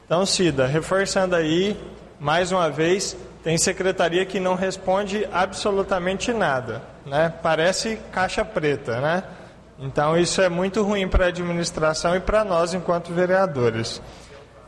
[0.05, 1.77] Então, Cida, reforçando aí,
[2.17, 6.81] mais uma vez, tem secretaria que não responde absolutamente nada.
[7.05, 7.33] Né?
[7.43, 9.23] Parece caixa preta, né?
[9.79, 14.01] Então, isso é muito ruim para a administração e para nós, enquanto vereadores.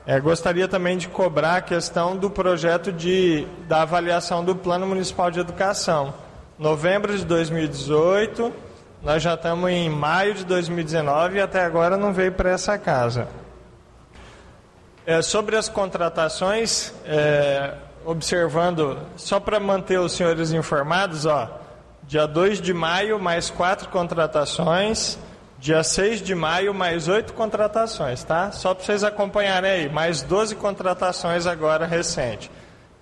[0.05, 5.31] É, gostaria também de cobrar a questão do projeto de, da avaliação do Plano Municipal
[5.31, 6.13] de Educação
[6.59, 8.53] novembro de 2018,
[9.01, 13.29] nós já estamos em maio de 2019 e até agora não veio para essa casa.
[15.05, 21.49] É, sobre as contratações, é, observando, só para manter os senhores informados, ó,
[22.03, 25.17] dia 2 de maio, mais quatro contratações,
[25.57, 28.51] dia 6 de maio, mais oito contratações, tá?
[28.51, 32.51] Só para vocês acompanharem aí, mais 12 contratações agora recente.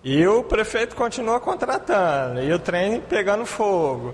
[0.03, 4.13] E o prefeito continua contratando, e o trem pegando fogo.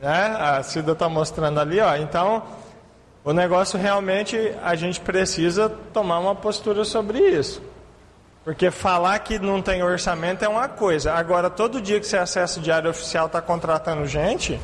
[0.00, 0.36] Né?
[0.38, 1.96] A Cida está mostrando ali, ó.
[1.96, 2.42] Então,
[3.24, 7.60] o negócio realmente a gente precisa tomar uma postura sobre isso.
[8.44, 11.12] Porque falar que não tem orçamento é uma coisa.
[11.12, 14.58] Agora, todo dia que você acessa o Diário Oficial está contratando gente,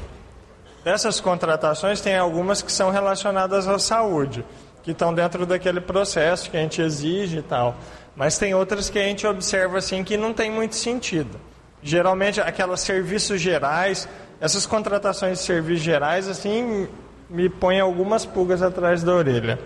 [0.82, 4.42] dessas contratações tem algumas que são relacionadas à saúde,
[4.82, 7.74] que estão dentro daquele processo que a gente exige e tal.
[8.16, 11.40] Mas tem outras que a gente observa assim que não tem muito sentido.
[11.82, 14.08] Geralmente aquelas serviços gerais,
[14.40, 16.88] essas contratações de serviços gerais assim
[17.28, 19.58] me põem algumas pulgas atrás da orelha.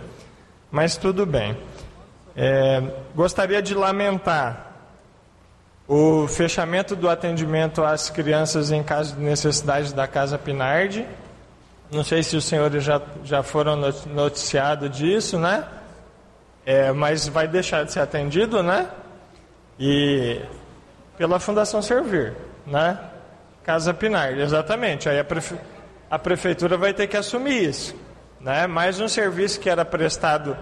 [0.70, 1.56] Mas tudo bem.
[2.36, 2.82] É,
[3.14, 4.66] gostaria de lamentar
[5.86, 11.06] o fechamento do atendimento às crianças em caso de necessidade da Casa Pinardi.
[11.90, 13.74] Não sei se os senhores já, já foram
[14.06, 15.64] noticiados disso, né?
[16.68, 18.90] É, mas vai deixar de ser atendido, né?
[19.80, 20.38] E
[21.16, 22.34] pela Fundação Servir,
[22.66, 23.00] né?
[23.64, 25.08] Casa Pinar, exatamente.
[25.08, 25.54] Aí a, prefe...
[26.10, 27.96] a prefeitura vai ter que assumir isso,
[28.38, 28.66] né?
[28.66, 30.58] Mais um serviço que era prestado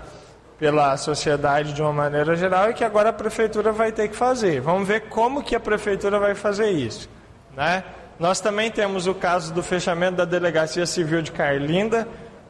[0.61, 4.61] pela sociedade de uma maneira geral e que agora a prefeitura vai ter que fazer.
[4.61, 7.11] Vamos ver como que a prefeitura vai fazer isso,
[7.57, 7.83] né?
[8.17, 12.07] Nós também temos o caso do fechamento da Delegacia Civil de Carlinda,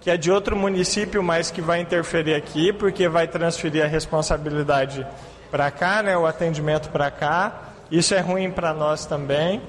[0.06, 5.04] que é de outro município, mas que vai interferir aqui, porque vai transferir a responsabilidade
[5.50, 7.72] para cá, né, o atendimento para cá.
[7.90, 9.60] Isso é ruim para nós também.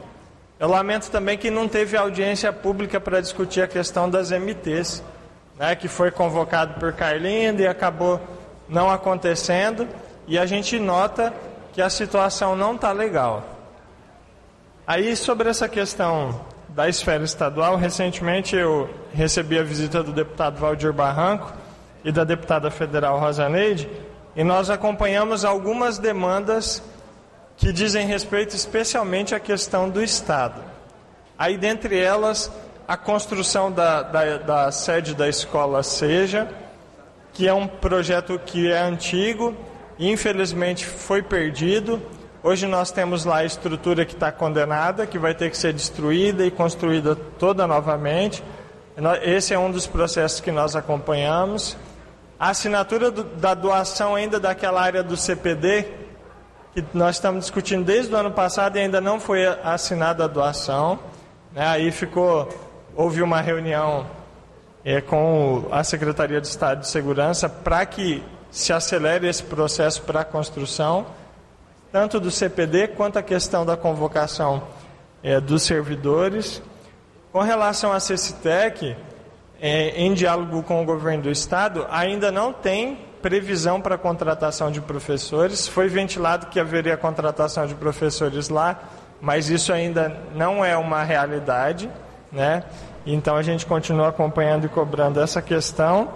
[0.60, 5.02] Eu lamento também que não teve audiência pública para discutir a questão das MTs,
[5.58, 8.22] né, que foi convocado por Carlinda e acabou
[8.70, 9.88] não acontecendo.
[10.28, 11.34] E a gente nota
[11.74, 13.44] que a situação não está legal.
[14.86, 16.42] Aí, sobre essa questão
[16.78, 21.52] da esfera estadual, recentemente eu recebi a visita do deputado Valdir Barranco
[22.06, 23.90] e da deputada federal Rosa Neide,
[24.36, 26.84] e nós acompanhamos algumas demandas
[27.58, 30.62] que dizem respeito especialmente à questão do Estado.
[31.36, 32.52] Aí, dentre elas,
[32.88, 36.48] a construção da, da, da sede da escola Seja,
[37.34, 39.58] que é um projeto que é antigo
[39.98, 42.00] e infelizmente foi perdido
[42.48, 46.46] Hoje nós temos lá a estrutura que está condenada, que vai ter que ser destruída
[46.46, 48.42] e construída toda novamente.
[49.22, 51.76] Esse é um dos processos que nós acompanhamos.
[52.40, 55.88] A assinatura do, da doação ainda daquela área do CPD,
[56.74, 61.00] que nós estamos discutindo desde o ano passado e ainda não foi assinada a doação.
[61.52, 61.68] Né?
[61.68, 62.48] Aí ficou,
[62.96, 64.08] houve uma reunião
[64.86, 70.22] é, com a Secretaria de Estado de Segurança para que se acelere esse processo para
[70.22, 71.08] a construção,
[71.98, 74.62] tanto do CPD quanto a questão da convocação
[75.24, 76.62] é, dos servidores.
[77.32, 78.96] Com relação à CECITEC,
[79.60, 84.80] é, em diálogo com o governo do Estado, ainda não tem previsão para contratação de
[84.80, 85.68] professores.
[85.68, 88.80] Foi ventilado que haveria contratação de professores lá,
[89.20, 91.90] mas isso ainda não é uma realidade,
[92.32, 92.62] né?
[93.08, 96.14] Então a gente continua acompanhando e cobrando essa questão,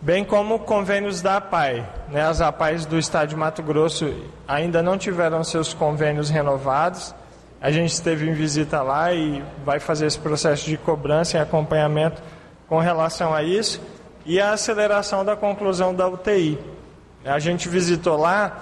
[0.00, 1.86] bem como convênios da APAI.
[2.10, 2.22] Né?
[2.22, 4.14] As APAIs do Estado de Mato Grosso
[4.46, 7.14] ainda não tiveram seus convênios renovados.
[7.60, 12.22] A gente esteve em visita lá e vai fazer esse processo de cobrança e acompanhamento
[12.68, 13.80] com relação a isso
[14.24, 16.58] e a aceleração da conclusão da UTI.
[17.24, 18.58] A gente visitou lá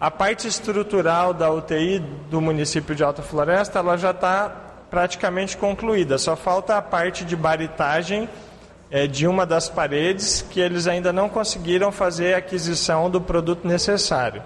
[0.00, 1.98] a parte estrutural da UTI
[2.30, 4.48] do município de Alta Floresta, ela já está
[4.88, 6.16] praticamente concluída.
[6.18, 8.28] Só falta a parte de baritagem
[8.90, 13.66] é, de uma das paredes que eles ainda não conseguiram fazer a aquisição do produto
[13.66, 14.42] necessário.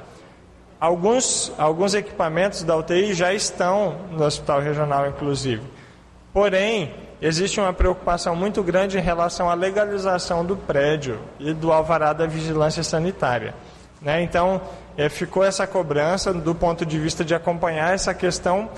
[0.80, 5.62] Alguns, alguns equipamentos da UTI já estão no hospital regional, inclusive.
[6.32, 12.12] Porém, existe uma preocupação muito grande em relação à legalização do prédio e do alvará
[12.12, 13.54] da vigilância sanitária.
[14.00, 14.22] Né?
[14.22, 14.60] Então,
[14.96, 18.68] é, ficou essa cobrança do ponto de vista de acompanhar essa questão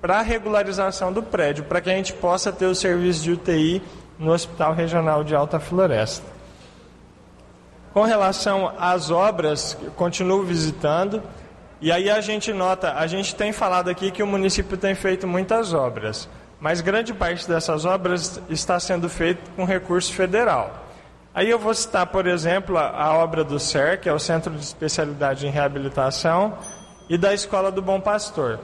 [0.00, 3.82] para a regularização do prédio, para que a gente possa ter o serviço de UTI
[4.22, 6.24] no Hospital Regional de Alta Floresta.
[7.92, 11.20] Com relação às obras, continuo visitando.
[11.80, 15.26] E aí a gente nota, a gente tem falado aqui que o município tem feito
[15.26, 16.28] muitas obras,
[16.60, 20.72] mas grande parte dessas obras está sendo feita com recurso federal.
[21.34, 24.62] Aí eu vou citar, por exemplo, a, obra do CER, que é o Centro de
[24.62, 26.56] Especialidade em Reabilitação,
[27.08, 28.60] e da Escola do Bom Pastor.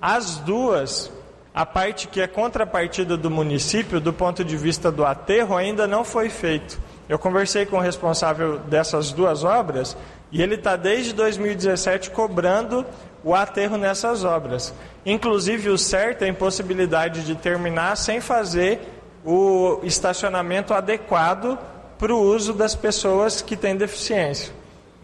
[0.00, 1.10] As duas,
[1.54, 6.04] a parte que é contrapartida do município, do ponto de vista do aterro, ainda não
[6.04, 6.80] foi feito.
[7.08, 9.96] Eu conversei com o responsável dessas duas obras
[10.30, 12.86] e ele está desde 2017 cobrando
[13.22, 14.72] o aterro nessas obras.
[15.04, 18.80] Inclusive, o CER tem possibilidade de terminar sem fazer
[19.24, 21.58] o estacionamento adequado
[21.98, 24.52] para o uso das pessoas que têm deficiência.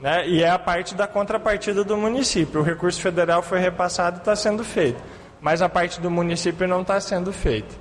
[0.01, 0.29] Né?
[0.29, 2.61] E é a parte da contrapartida do município.
[2.61, 5.01] O recurso federal foi repassado e está sendo feito,
[5.41, 7.75] mas a parte do município não está sendo feita.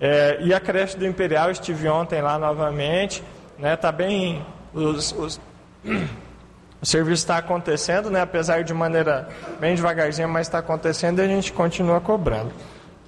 [0.00, 3.22] É, e a creche do Imperial, estive ontem lá novamente,
[3.52, 3.76] está né?
[3.76, 4.44] Tá bem.
[4.72, 5.40] Os, os
[6.82, 8.20] o serviço está acontecendo, né?
[8.20, 9.28] apesar de maneira
[9.60, 12.52] bem devagarzinha, mas está acontecendo e a gente continua cobrando.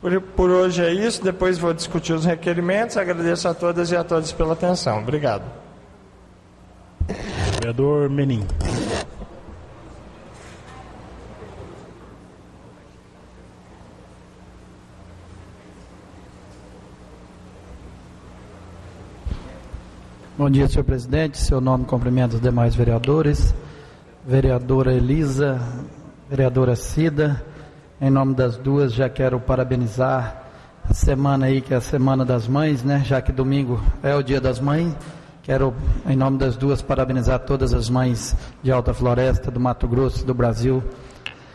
[0.01, 2.97] Por, por hoje é isso, depois vou discutir os requerimentos.
[2.97, 5.01] Agradeço a todas e a todos pela atenção.
[5.01, 5.45] Obrigado.
[7.55, 8.47] Vereador Menin.
[20.39, 21.39] Bom dia, senhor presidente.
[21.39, 23.55] Seu nome cumprimento os demais vereadores
[24.23, 25.59] vereadora Elisa,
[26.29, 27.43] vereadora Cida.
[27.99, 30.43] Em nome das duas, já quero parabenizar
[30.87, 33.03] a semana aí, que é a Semana das Mães, né?
[33.03, 34.95] Já que domingo é o Dia das Mães.
[35.43, 35.73] Quero,
[36.07, 40.35] em nome das duas, parabenizar todas as mães de Alta Floresta, do Mato Grosso, do
[40.35, 40.85] Brasil.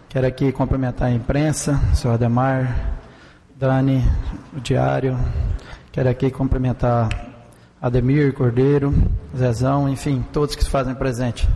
[0.09, 2.97] Quero aqui cumprimentar a imprensa, o senhor Ademar,
[3.55, 4.03] Dani,
[4.57, 5.15] o Diário.
[5.91, 7.30] Quero aqui cumprimentar
[7.81, 8.93] Ademir Cordeiro,
[9.35, 11.49] Zezão, enfim, todos que se fazem presente.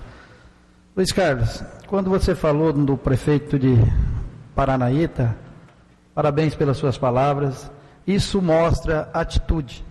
[0.96, 3.76] Luiz Carlos, quando você falou do prefeito de
[4.56, 5.38] Paranaíta,
[6.16, 7.70] parabéns pelas suas palavras,
[8.08, 9.86] isso mostra atitude.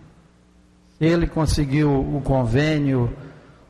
[1.00, 3.14] Ele conseguiu o convênio,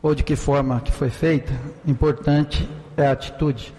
[0.00, 1.52] ou de que forma que foi feita,
[1.86, 3.74] importante é a atitude.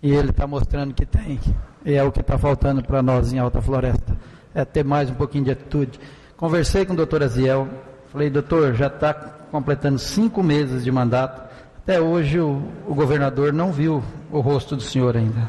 [0.00, 1.40] E ele está mostrando que tem.
[1.84, 4.16] E é o que está faltando para nós em Alta Floresta.
[4.54, 5.98] É ter mais um pouquinho de atitude.
[6.36, 7.68] Conversei com o doutor Aziel,
[8.10, 11.50] falei, doutor, já está completando cinco meses de mandato
[11.90, 14.00] até hoje o, o governador não viu
[14.30, 15.48] o rosto do senhor ainda.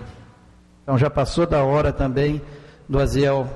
[0.82, 2.42] Então já passou da hora também
[2.90, 3.48] do Aziel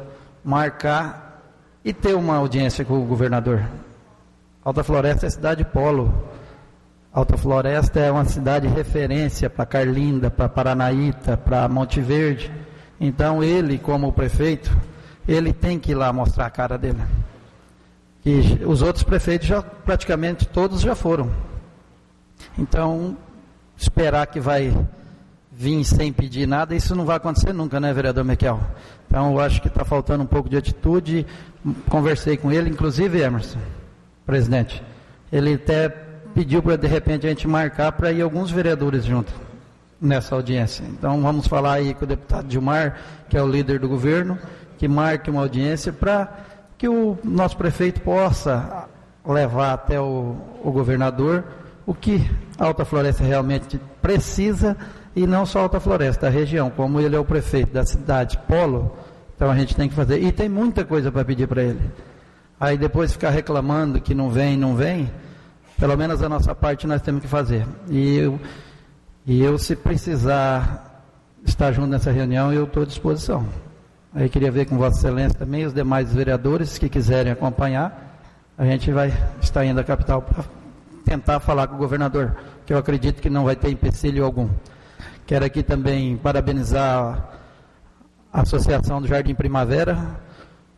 [0.43, 1.41] marcar
[1.83, 3.65] e ter uma audiência com o governador.
[4.63, 6.13] Alta Floresta é cidade polo.
[7.11, 12.51] Alta Floresta é uma cidade referência para Carlinda, para Paranaíta, para Monte Verde.
[12.99, 14.69] Então ele, como prefeito,
[15.27, 17.01] ele tem que ir lá mostrar a cara dele.
[18.25, 21.31] E os outros prefeitos já praticamente todos já foram.
[22.57, 23.15] Então,
[23.77, 24.75] esperar que vai
[25.51, 28.59] vir sem pedir nada, isso não vai acontecer nunca, né, vereador Mequel?
[29.07, 31.25] Então, eu acho que está faltando um pouco de atitude.
[31.89, 33.59] Conversei com ele, inclusive, Emerson,
[34.25, 34.83] presidente.
[35.31, 35.89] Ele até
[36.33, 39.33] pediu para, de repente, a gente marcar para ir alguns vereadores juntos.
[40.01, 40.83] nessa audiência.
[40.83, 42.97] Então vamos falar aí com o deputado Gilmar,
[43.29, 44.37] que é o líder do governo,
[44.77, 46.29] que marque uma audiência para
[46.77, 48.87] que o nosso prefeito possa
[49.25, 51.43] levar até o, o governador
[51.85, 54.75] o que a Alta Floresta realmente precisa
[55.15, 58.37] e não só a Alta Floresta, a região, como ele é o prefeito da cidade
[58.47, 58.91] Polo,
[59.35, 60.21] então a gente tem que fazer.
[60.21, 61.79] E tem muita coisa para pedir para ele.
[62.59, 65.11] Aí depois ficar reclamando que não vem, não vem,
[65.77, 67.65] pelo menos a nossa parte nós temos que fazer.
[67.89, 68.39] E eu,
[69.25, 71.03] e eu se precisar
[71.45, 73.45] estar junto nessa reunião, eu estou à disposição.
[74.17, 78.17] Aí queria ver com Vossa Excelência também os demais vereadores que quiserem acompanhar.
[78.57, 79.11] A gente vai
[79.41, 80.45] estar indo à capital para
[81.03, 82.33] tentar falar com o governador,
[82.65, 84.47] que eu acredito que não vai ter empecilho algum.
[85.27, 87.29] Quero aqui também parabenizar
[88.31, 89.97] a Associação do Jardim Primavera.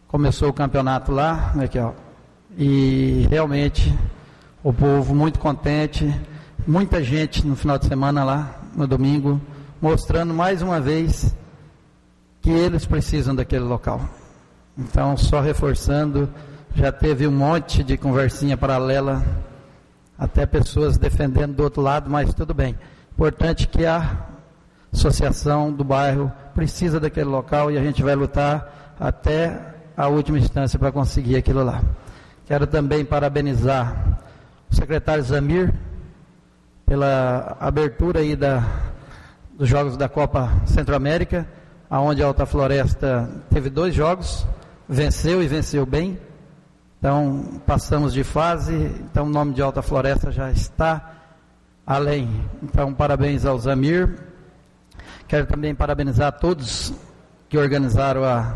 [0.07, 1.91] Começou o campeonato lá, aqui, ó,
[2.57, 3.95] e realmente
[4.63, 6.11] o povo muito contente,
[6.65, 9.39] muita gente no final de semana lá, no domingo,
[9.79, 11.35] mostrando mais uma vez
[12.47, 13.99] que eles precisam daquele local.
[14.77, 16.29] Então, só reforçando,
[16.73, 19.21] já teve um monte de conversinha paralela,
[20.17, 22.73] até pessoas defendendo do outro lado, mas tudo bem.
[23.11, 24.27] Importante que a
[24.93, 29.59] associação do bairro precisa daquele local e a gente vai lutar até
[29.97, 31.81] a última instância para conseguir aquilo lá.
[32.45, 34.21] Quero também parabenizar
[34.71, 35.73] o secretário Zamir
[36.85, 38.63] pela abertura aí da,
[39.57, 41.45] dos Jogos da Copa Centro-América
[41.89, 44.45] aonde a Alta Floresta teve dois jogos,
[44.87, 46.19] venceu e venceu bem.
[46.99, 48.73] Então, passamos de fase,
[49.05, 51.13] então o nome de Alta Floresta já está
[51.85, 52.43] além.
[52.61, 54.17] Então, parabéns ao Zamir.
[55.27, 56.93] Quero também parabenizar a todos
[57.49, 58.55] que organizaram a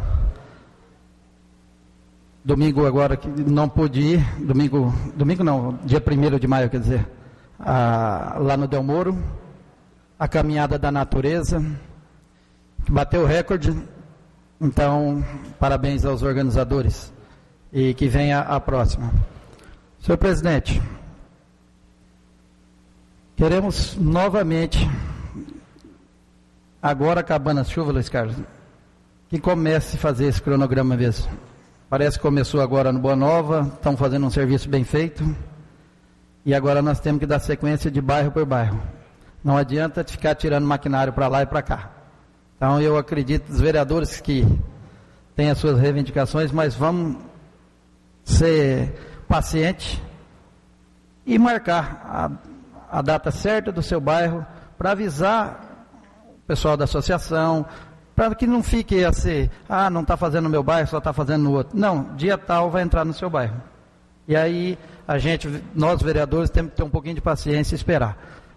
[2.44, 7.08] domingo agora que não pude ir, domingo, domingo não, dia 1 de maio, quer dizer,
[7.60, 9.18] a, lá no Del Moro,
[10.18, 11.64] a caminhada da natureza
[12.90, 13.76] bateu o recorde.
[14.60, 15.26] Então,
[15.60, 17.12] parabéns aos organizadores
[17.74, 19.12] e que venha a próxima.
[20.00, 20.82] Senhor presidente,
[23.36, 24.90] queremos novamente,
[26.82, 28.36] agora acabando a chuva, Luiz Carlos,
[29.30, 31.32] que comece a fazer esse cronograma mesmo.
[31.90, 35.24] Parece que começou agora no Boa Nova, estão fazendo um serviço bem feito.
[36.46, 38.82] E agora nós temos que dar sequência de bairro por bairro.
[39.44, 42.01] Não adianta ficar tirando maquinário para lá e para cá.
[42.62, 44.45] Então eu acredito os vereadores que
[45.36, 47.18] têm as suas reivindicações, mas vamos
[48.24, 48.93] ser
[49.28, 49.99] pacientes
[51.26, 52.39] e marcar
[52.91, 54.45] a, a data certa do seu bairro
[54.78, 55.88] para avisar
[56.36, 57.66] o pessoal da associação,
[58.16, 61.45] para que não fique assim, ah, não está fazendo no meu bairro, só está fazendo
[61.45, 61.76] no outro.
[61.76, 63.59] Não, dia tal vai entrar no seu bairro.
[64.28, 68.16] E aí a gente, nós vereadores, temos que ter um pouquinho de paciência e esperar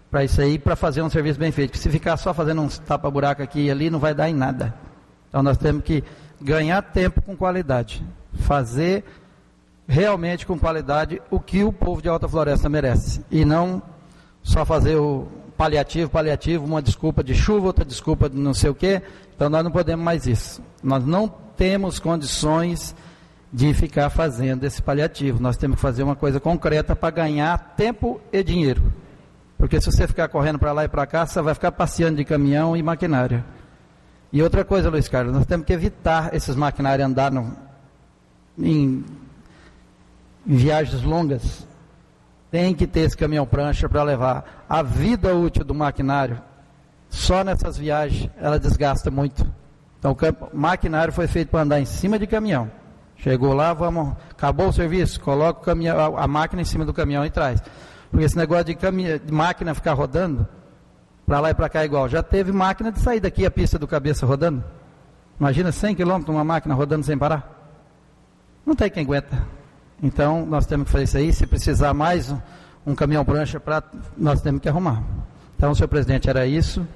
[0.09, 1.71] para isso aí, para fazer um serviço bem feito.
[1.71, 4.73] Porque se ficar só fazendo uns tapa-buraco aqui e ali, não vai dar em nada.
[5.29, 6.03] Então nós temos que
[6.41, 8.05] ganhar tempo com qualidade.
[8.33, 9.03] Fazer
[9.87, 13.23] realmente com qualidade o que o povo de Alta Floresta merece.
[13.29, 13.81] E não
[14.41, 15.27] só fazer o
[15.57, 19.01] paliativo, paliativo, uma desculpa de chuva, outra desculpa de não sei o quê.
[19.35, 20.61] Então nós não podemos mais isso.
[20.83, 22.95] Nós não temos condições
[23.51, 25.41] de ficar fazendo esse paliativo.
[25.41, 28.83] Nós temos que fazer uma coisa concreta para ganhar tempo e dinheiro.
[29.65, 32.23] Porque se você ficar correndo para lá e para cá, você vai ficar passeando de
[32.23, 33.43] caminhão e maquinário.
[34.31, 37.57] E outra coisa, Luiz Carlos, nós temos que evitar esses maquinários andar no,
[38.59, 39.03] em,
[40.45, 41.67] em viagens longas.
[42.51, 44.65] Tem que ter esse caminhão prancha para levar.
[44.69, 46.39] A vida útil do maquinário,
[47.09, 49.51] só nessas viagens, ela desgasta muito.
[49.97, 50.15] Então,
[50.53, 52.69] o maquinário foi feito para andar em cima de caminhão.
[53.17, 57.25] Chegou lá, vamos, acabou o serviço, coloca o caminhão, a máquina em cima do caminhão
[57.25, 57.63] e traz.
[58.15, 60.47] Porque esse negócio de, caminha, de máquina ficar rodando,
[61.27, 62.07] para lá e para cá é igual.
[62.07, 64.63] Já teve máquina de sair daqui a pista do cabeça rodando?
[65.37, 67.75] Imagina 100 km uma máquina rodando sem parar?
[68.65, 69.45] Não tem quem aguenta.
[70.01, 71.33] Então, nós temos que fazer isso aí.
[71.33, 72.39] Se precisar mais um,
[72.87, 73.83] um caminhão prancha, pra,
[74.17, 75.03] nós temos que arrumar.
[75.57, 76.87] Então, senhor presidente, era isso.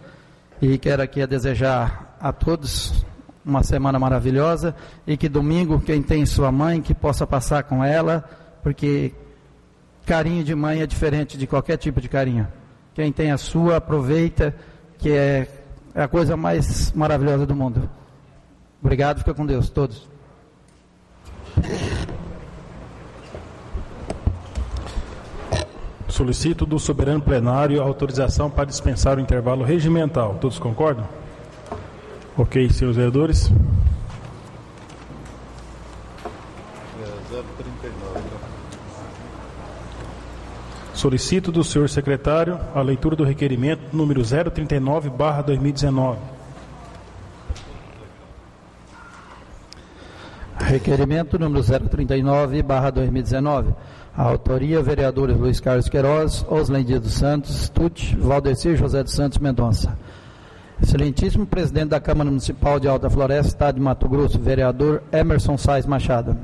[0.62, 3.06] E quero aqui desejar a todos
[3.46, 4.74] uma semana maravilhosa
[5.06, 8.24] e que domingo, quem tem sua mãe, que possa passar com ela,
[8.64, 9.14] porque
[10.10, 12.48] carinho de mãe é diferente de qualquer tipo de carinho.
[12.96, 14.56] Quem tem a sua, aproveita,
[14.98, 15.48] que é,
[15.94, 17.88] é a coisa mais maravilhosa do mundo.
[18.82, 20.10] Obrigado, fica com Deus, todos.
[26.08, 30.40] Solicito do soberano plenário autorização para dispensar o intervalo regimental.
[30.42, 31.08] Todos concordam?
[32.36, 33.52] Ok, senhores vereadores.
[40.94, 46.18] Solicito do senhor secretário a leitura do requerimento número 039/2019.
[50.58, 53.74] Requerimento número 039/2019.
[54.16, 59.98] A autoria, vereadores Luiz Carlos Queiroz, Oslendir dos Santos, Tuti, Valdecir José dos Santos Mendonça.
[60.82, 65.86] Excelentíssimo presidente da Câmara Municipal de Alta Floresta, Estado de Mato Grosso, vereador Emerson Sais
[65.86, 66.38] Machado.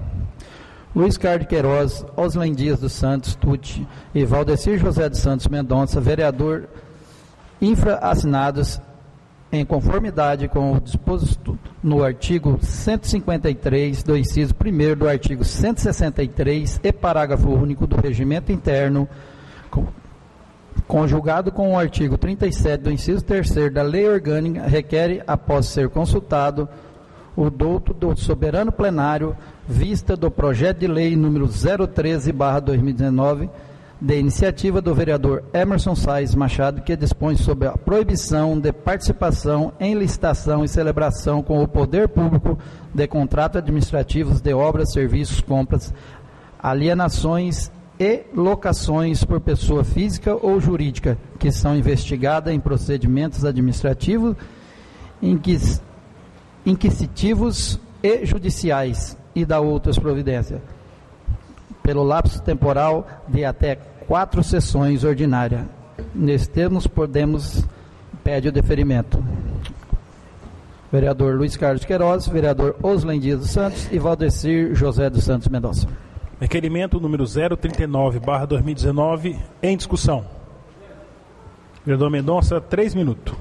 [0.96, 6.70] Luiz Carlos Queiroz, Oslen Dias dos Santos, Tuti e Valdecir José dos Santos Mendonça, vereador
[7.62, 8.80] infra assinados
[9.52, 16.94] em conformidade com o disposto no artigo 153 do inciso 1 do artigo 163 e
[16.94, 19.06] parágrafo único do regimento interno,
[20.88, 26.70] conjugado com o artigo 37 do inciso 3 da lei orgânica, requer, após ser consultado,
[27.36, 29.36] o douto do soberano plenário,
[29.68, 33.50] vista do projeto de lei número 013/2019,
[34.00, 39.96] de iniciativa do vereador Emerson Sais Machado, que dispõe sobre a proibição de participação em
[39.96, 42.60] licitação e celebração com o poder público
[42.94, 45.94] de contratos administrativos de obras, serviços, compras,
[46.60, 54.36] alienações e locações por pessoa física ou jurídica que são investigadas em procedimentos administrativos,
[56.66, 60.60] inquisitivos e judiciais e da outras providências
[61.86, 63.76] pelo lapso temporal de até
[64.08, 65.62] quatro sessões ordinárias.
[66.16, 67.64] Nesse termos, podemos
[68.24, 69.24] pede o deferimento.
[70.92, 75.88] Vereador Luiz Carlos Queiroz, vereador Oslen Dias dos Santos e Valdecir José dos Santos Mendonça.
[76.40, 80.26] Requerimento número 039/2019 em discussão.
[81.86, 83.36] Vereador Mendonça, três minutos.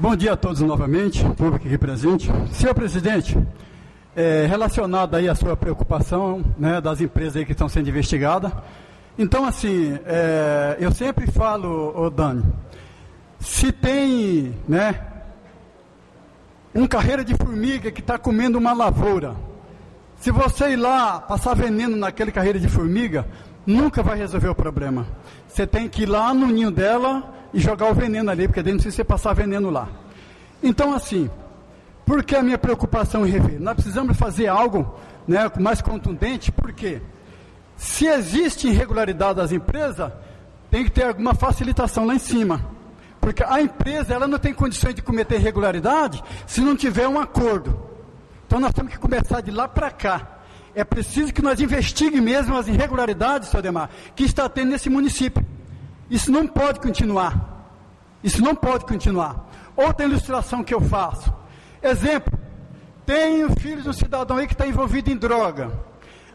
[0.00, 2.30] Bom dia a todos novamente, público aqui presente.
[2.52, 3.36] Senhor presidente,
[4.14, 8.52] é, relacionado aí à sua preocupação né, das empresas aí que estão sendo investigadas,
[9.18, 12.44] então assim, é, eu sempre falo, ô Dani,
[13.40, 15.00] se tem né,
[16.72, 19.34] um carreira de formiga que está comendo uma lavoura,
[20.20, 23.26] se você ir lá passar veneno naquele carreira de formiga,
[23.66, 25.08] nunca vai resolver o problema.
[25.48, 28.72] Você tem que ir lá no ninho dela e jogar o veneno ali, porque daí
[28.72, 29.88] não precisa você passar veneno lá.
[30.62, 31.30] Então, assim,
[32.04, 33.60] por que a minha preocupação em rever?
[33.60, 37.00] Nós precisamos fazer algo né, mais contundente, porque
[37.76, 40.10] se existe irregularidade das empresas,
[40.70, 42.64] tem que ter alguma facilitação lá em cima.
[43.20, 47.78] Porque a empresa ela não tem condições de cometer irregularidade se não tiver um acordo.
[48.46, 50.38] Então nós temos que começar de lá para cá.
[50.74, 55.44] É preciso que nós investiguemos mesmo as irregularidades, senhor Demar, que está tendo nesse município.
[56.10, 57.58] Isso não pode continuar.
[58.22, 59.48] Isso não pode continuar.
[59.76, 61.32] Outra ilustração que eu faço.
[61.82, 62.38] Exemplo,
[63.06, 65.72] tem um filho de um cidadão aí que está envolvido em droga.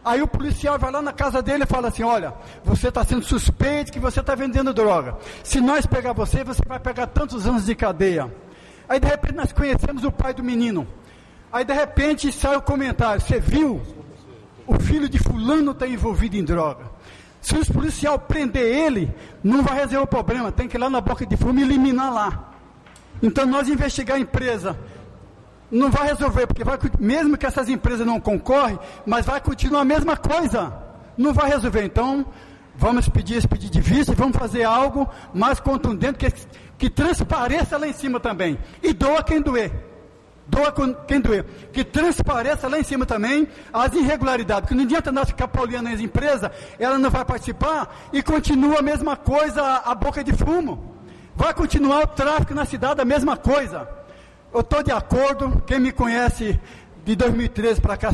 [0.03, 3.23] Aí o policial vai lá na casa dele e fala assim: Olha, você está sendo
[3.23, 5.17] suspeito que você está vendendo droga.
[5.43, 8.33] Se nós pegar você, você vai pegar tantos anos de cadeia.
[8.87, 10.85] Aí de repente nós conhecemos o pai do menino.
[11.51, 13.81] Aí de repente sai o comentário: Você viu?
[14.65, 16.92] O filho de Fulano está envolvido em droga.
[17.43, 19.13] Se os policial prender ele,
[19.43, 22.11] não vai resolver o problema, tem que ir lá na boca de fumo e eliminar
[22.11, 22.53] lá.
[23.21, 24.79] Então nós investigar a empresa
[25.69, 29.85] não vai resolver, porque vai, mesmo que essas empresas não concorrem, mas vai continuar a
[29.85, 30.73] mesma coisa.
[31.17, 31.83] Não vai resolver.
[31.83, 32.25] Então,
[32.77, 36.31] vamos pedir esse pedido de vista e vamos fazer algo mais contundente, que,
[36.77, 38.57] que transpareça lá em cima também.
[38.81, 39.92] E doa quem doer
[40.47, 40.73] doa
[41.07, 45.47] quem doer, que transpareça lá em cima também as irregularidades, que não adianta nós ficar
[45.47, 50.33] poliando as empresas, ela não vai participar e continua a mesma coisa, a boca de
[50.33, 50.93] fumo.
[51.35, 53.87] Vai continuar o tráfico na cidade, a mesma coisa.
[54.53, 56.59] Eu estou de acordo, quem me conhece
[57.03, 58.13] de 2013 para cá,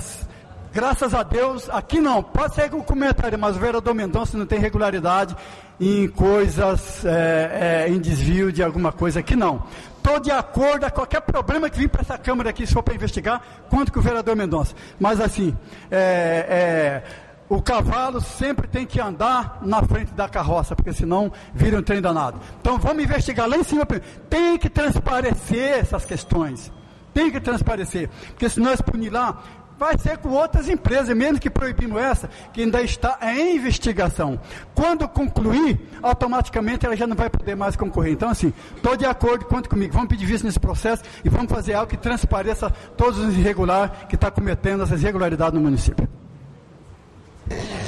[0.71, 4.57] graças a Deus, aqui não, pode ser com comentário, mas o vereador Mendonça não tem
[4.57, 5.35] regularidade
[5.79, 9.63] em coisas, é, é, em desvio de alguma coisa, aqui não
[10.09, 12.95] estou de acordo a qualquer problema que vir para essa Câmara aqui, se for para
[12.95, 14.73] investigar, quanto que o vereador Mendonça.
[14.99, 15.55] Mas assim,
[15.91, 17.03] é, é,
[17.47, 22.01] o cavalo sempre tem que andar na frente da carroça, porque senão vira um trem
[22.01, 22.39] danado.
[22.59, 23.85] Então vamos investigar lá em cima.
[24.29, 26.71] Tem que transparecer essas questões.
[27.13, 28.09] Tem que transparecer.
[28.29, 29.43] Porque se nós punir lá,
[29.79, 34.39] vai ser com outras empresas, menos que proibimos essa, que ainda está em investigação.
[34.75, 38.11] Quando concluir, automaticamente ela já não vai poder mais concorrer.
[38.11, 39.93] Então, assim, estou de acordo, conte comigo.
[39.93, 44.15] Vamos pedir vista nesse processo e vamos fazer algo que transpareça todos os irregulares que
[44.15, 46.07] estão tá cometendo essas irregularidades no município.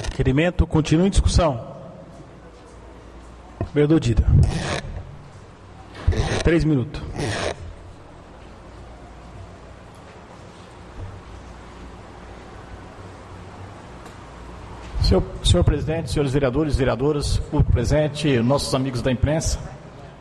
[0.09, 1.75] Requerimento continua em discussão.
[3.73, 4.25] Vereador Dida.
[6.43, 7.01] Três minutos.
[15.03, 19.59] Senhor, senhor presidente, senhores vereadores, vereadoras, público presente, nossos amigos da imprensa.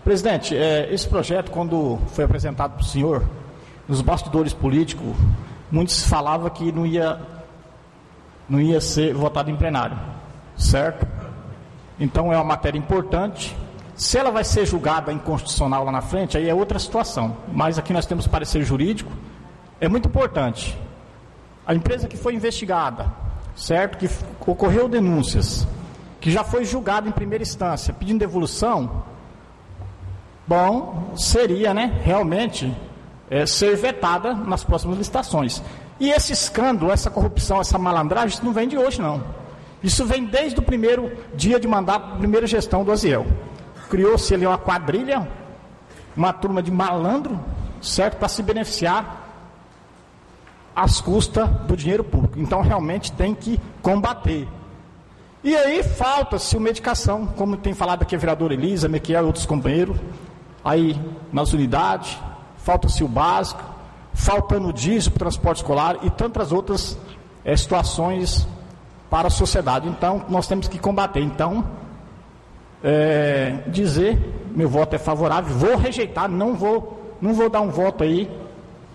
[0.03, 3.22] Presidente, é, esse projeto, quando foi apresentado para o senhor,
[3.87, 5.14] nos bastidores políticos,
[5.70, 7.20] muitos falavam que não ia,
[8.49, 9.99] não ia ser votado em plenário,
[10.57, 11.07] certo?
[11.99, 13.55] Então é uma matéria importante.
[13.95, 17.37] Se ela vai ser julgada inconstitucional lá na frente, aí é outra situação.
[17.53, 19.12] Mas aqui nós temos parecer jurídico.
[19.78, 20.76] É muito importante.
[21.66, 23.12] A empresa que foi investigada,
[23.61, 23.99] certo?
[23.99, 24.09] Que
[24.47, 25.67] ocorreu denúncias,
[26.21, 29.05] que já foi julgada em primeira instância, pedindo devolução,
[30.47, 32.75] bom, seria, né, realmente
[33.29, 35.63] é, ser vetada nas próximas licitações.
[36.01, 39.23] E esse escândalo, essa corrupção, essa malandragem, isso não vem de hoje, não.
[39.83, 43.27] Isso vem desde o primeiro dia de mandato, primeira gestão do Aziel.
[43.91, 45.29] Criou-se ali uma quadrilha,
[46.17, 47.39] uma turma de malandro,
[47.83, 49.20] certo, para se beneficiar
[50.81, 52.39] às custas do dinheiro público.
[52.39, 54.49] Então, realmente tem que combater.
[55.45, 59.99] E aí falta-se medicação, como tem falado aqui a vereadora Elisa, Mequiel e outros companheiros,
[60.64, 60.99] aí
[61.31, 62.18] nas unidades,
[62.57, 63.62] falta-se o básico,
[64.14, 66.99] faltando diesel para o transporte escolar e tantas outras
[67.45, 68.49] é, situações
[69.11, 69.87] para a sociedade.
[69.87, 71.20] Então, nós temos que combater.
[71.20, 71.62] Então,
[72.83, 74.18] é, dizer,
[74.55, 78.31] meu voto é favorável, vou rejeitar, não vou, não vou dar um voto aí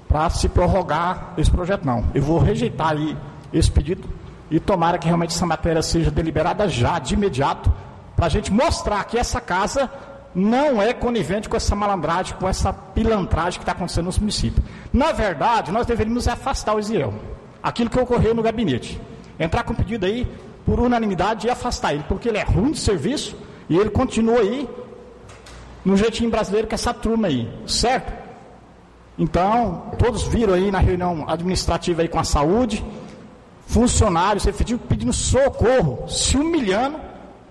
[0.08, 2.06] para se prorrogar esse projeto, não.
[2.14, 3.18] Eu vou rejeitar aí
[3.52, 4.08] esse pedido
[4.50, 7.72] e tomara que realmente essa matéria seja deliberada já, de imediato,
[8.16, 9.90] para a gente mostrar que essa casa
[10.34, 14.66] não é conivente com essa malandragem, com essa pilantragem que está acontecendo nos municípios.
[14.92, 17.14] Na verdade, nós deveríamos afastar o Isiel.
[17.64, 19.02] Aquilo que ocorreu no gabinete.
[19.40, 20.28] Entrar com pedido aí,
[20.66, 23.36] por unanimidade, e afastar ele, porque ele é ruim de serviço
[23.70, 24.70] e ele continua aí
[25.84, 28.25] no jeitinho brasileiro com essa turma aí, certo?
[29.18, 32.84] Então, todos viram aí na reunião administrativa aí com a saúde,
[33.66, 37.00] funcionários efetivos pedindo socorro, se humilhando,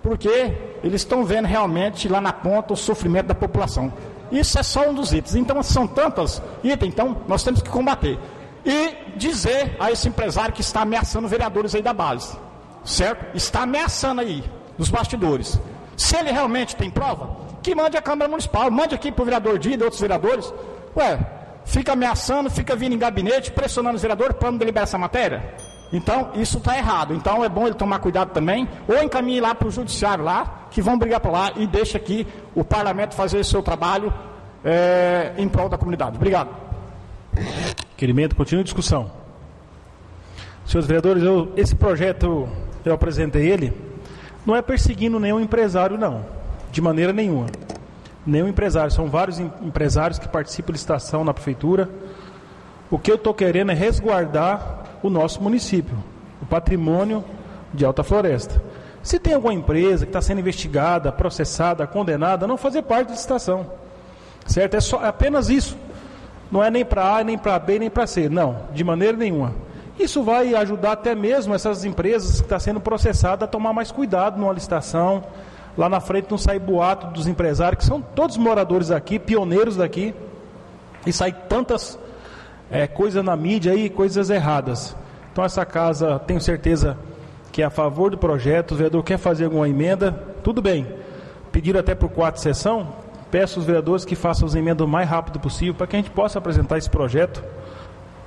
[0.02, 0.52] porque
[0.82, 3.92] eles estão vendo realmente lá na ponta o sofrimento da população.
[4.30, 5.34] Isso é só um dos itens.
[5.34, 8.18] Então, são tantos itens, então nós temos que combater.
[8.64, 12.36] E dizer a esse empresário que está ameaçando vereadores aí da base,
[12.84, 13.36] certo?
[13.36, 14.44] Está ameaçando aí,
[14.76, 15.58] nos bastidores.
[15.96, 19.58] Se ele realmente tem prova, que mande a Câmara Municipal, mande aqui para o vereador
[19.58, 20.52] Dida e outros vereadores.
[20.96, 21.18] Ué,
[21.64, 25.54] fica ameaçando, fica vindo em gabinete, pressionando os vereadores para não deliberar essa matéria?
[25.92, 27.14] Então, isso está errado.
[27.14, 30.82] Então, é bom ele tomar cuidado também, ou encaminhe lá para o judiciário lá, que
[30.82, 34.12] vão brigar para lá, e deixe aqui o parlamento fazer o seu trabalho
[34.64, 36.16] é, em prol da comunidade.
[36.16, 36.48] Obrigado.
[37.90, 39.10] Requerimento, continua a discussão.
[40.66, 42.48] Senhores vereadores, eu, esse projeto,
[42.84, 43.72] eu apresentei ele,
[44.44, 46.24] não é perseguindo nenhum empresário, não,
[46.72, 47.46] de maneira nenhuma.
[48.26, 51.88] Nenhum empresário, são vários empresários que participam de licitação na prefeitura.
[52.90, 55.96] O que eu estou querendo é resguardar o nosso município,
[56.40, 57.22] o patrimônio
[57.72, 58.62] de Alta Floresta.
[59.02, 63.66] Se tem alguma empresa que está sendo investigada, processada, condenada, não fazer parte da licitação.
[64.46, 64.74] Certo?
[64.74, 65.76] É, só, é apenas isso.
[66.50, 68.28] Não é nem para A, nem para B, nem para C.
[68.30, 69.52] Não, de maneira nenhuma.
[69.98, 74.38] Isso vai ajudar até mesmo essas empresas que estão sendo processadas a tomar mais cuidado
[74.38, 75.24] numa licitação.
[75.76, 80.14] Lá na frente não sai boato dos empresários, que são todos moradores aqui, pioneiros daqui.
[81.04, 81.98] E sai tantas
[82.70, 84.96] é, coisa na mídia aí, coisas erradas.
[85.32, 86.96] Então essa casa, tenho certeza
[87.50, 90.12] que é a favor do projeto, o vereador quer fazer alguma emenda,
[90.42, 90.86] tudo bem.
[91.52, 92.88] Pediram até por quatro sessão,
[93.30, 96.10] peço aos vereadores que façam as emendas o mais rápido possível para que a gente
[96.10, 97.44] possa apresentar esse projeto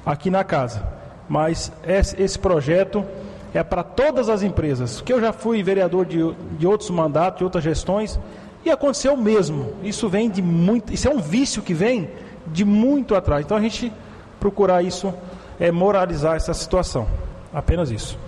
[0.06, 0.82] aqui na casa.
[1.28, 1.72] Mas
[2.18, 3.06] esse projeto
[3.54, 6.20] é para todas as empresas, que eu já fui vereador de,
[6.58, 8.20] de outros mandatos, de outras gestões,
[8.66, 9.74] e aconteceu o mesmo.
[9.84, 12.10] Isso vem de muito, isso é um vício que vem
[12.48, 13.45] de muito atrás.
[13.45, 13.91] Então a gente
[14.39, 15.14] procurar isso,
[15.60, 17.08] é moralizar essa situação.
[17.54, 18.20] Apenas isso.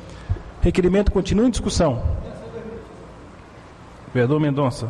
[0.61, 2.01] Requerimento continua em discussão.
[4.13, 4.87] Vereador Mendonça.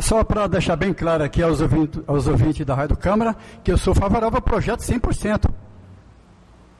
[0.00, 3.78] Só para deixar bem claro aqui aos ouvintes, aos ouvintes da Rádio Câmara, que eu
[3.78, 5.50] sou favorável ao projeto 100%.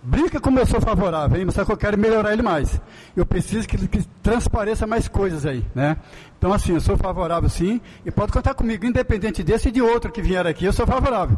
[0.01, 1.51] Brinca como eu sou favorável, hein?
[1.51, 2.81] só que eu quero melhorar ele mais.
[3.17, 5.97] Eu preciso que, que transpareça mais coisas aí, né?
[6.39, 10.13] Então, assim, eu sou favorável sim, e pode contar comigo, independente desse e de outro
[10.13, 11.37] que vier aqui, eu sou favorável.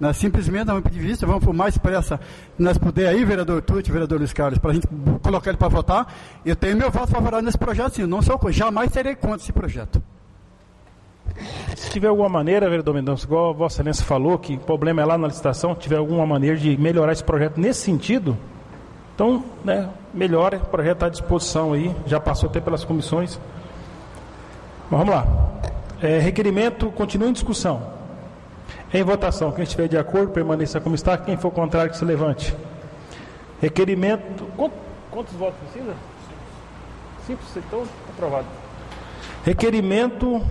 [0.00, 0.12] Né?
[0.12, 2.18] Simplesmente, da ponto de vista, vamos por mais pressa,
[2.58, 4.88] nós puder aí, vereador Tuti, vereador Luiz Carlos, para a gente
[5.22, 6.12] colocar ele para votar,
[6.44, 10.02] eu tenho meu voto favorável nesse projeto sim, não sou, jamais terei contra esse projeto.
[11.76, 15.04] Se tiver alguma maneira, vereador Mendonça, igual a Vossa Excelência falou, que o problema é
[15.04, 18.36] lá na licitação, tiver alguma maneira de melhorar esse projeto nesse sentido,
[19.20, 23.38] então, né, melhore, o projeto está à disposição aí, já passou até pelas comissões.
[24.90, 25.26] Mas vamos lá.
[26.00, 27.82] É, requerimento continua em discussão.
[28.94, 31.18] Em votação, quem estiver de acordo, permaneça como está.
[31.18, 32.56] Quem for contrário, que se levante.
[33.60, 34.46] Requerimento.
[35.10, 35.94] Quantos votos precisa?
[37.26, 38.46] Cinco, então aprovado.
[39.44, 40.42] Requerimento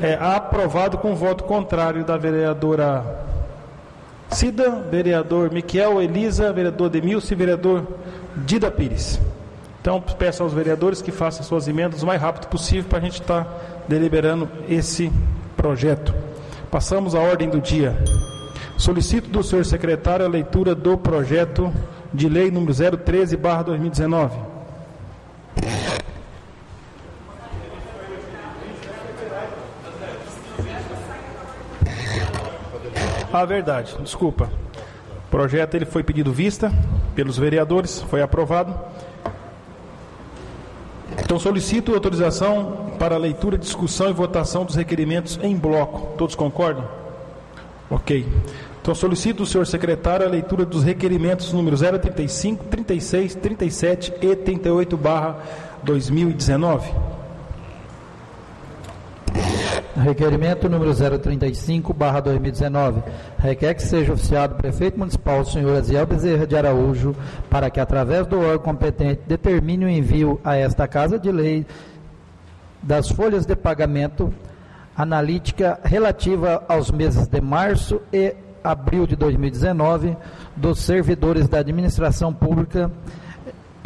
[0.00, 3.04] é, aprovado com voto contrário da vereadora
[4.30, 7.86] Cida, vereador Miquel Elisa, vereador Demilson e vereador
[8.36, 9.20] Dida Pires.
[9.80, 13.20] Então, peço aos vereadores que façam suas emendas o mais rápido possível para a gente
[13.20, 13.50] estar tá
[13.86, 15.12] deliberando esse
[15.56, 16.12] projeto.
[16.70, 17.96] Passamos à ordem do dia.
[18.76, 21.72] Solicito do senhor secretário a leitura do projeto
[22.12, 24.45] de lei número 013/2019.
[33.38, 34.50] Ah, verdade, desculpa.
[35.26, 36.72] O projeto ele foi pedido vista
[37.14, 38.74] pelos vereadores, foi aprovado.
[41.22, 46.16] Então solicito autorização para leitura, discussão e votação dos requerimentos em bloco.
[46.16, 46.88] Todos concordam?
[47.90, 48.26] Ok.
[48.80, 54.96] Então solicito o senhor secretário a leitura dos requerimentos número 035, 36, 37 e 38
[54.96, 55.36] barra
[55.82, 56.90] 2019.
[59.96, 63.02] Requerimento número 035, barra 2019.
[63.38, 67.16] Requer que seja oficiado o prefeito municipal, senhor Aziel Bezerra de Araújo,
[67.48, 71.66] para que, através do órgão competente, determine o envio a esta Casa de Lei
[72.82, 74.32] das folhas de pagamento
[74.94, 80.14] analítica relativa aos meses de março e abril de 2019
[80.54, 82.90] dos servidores da administração pública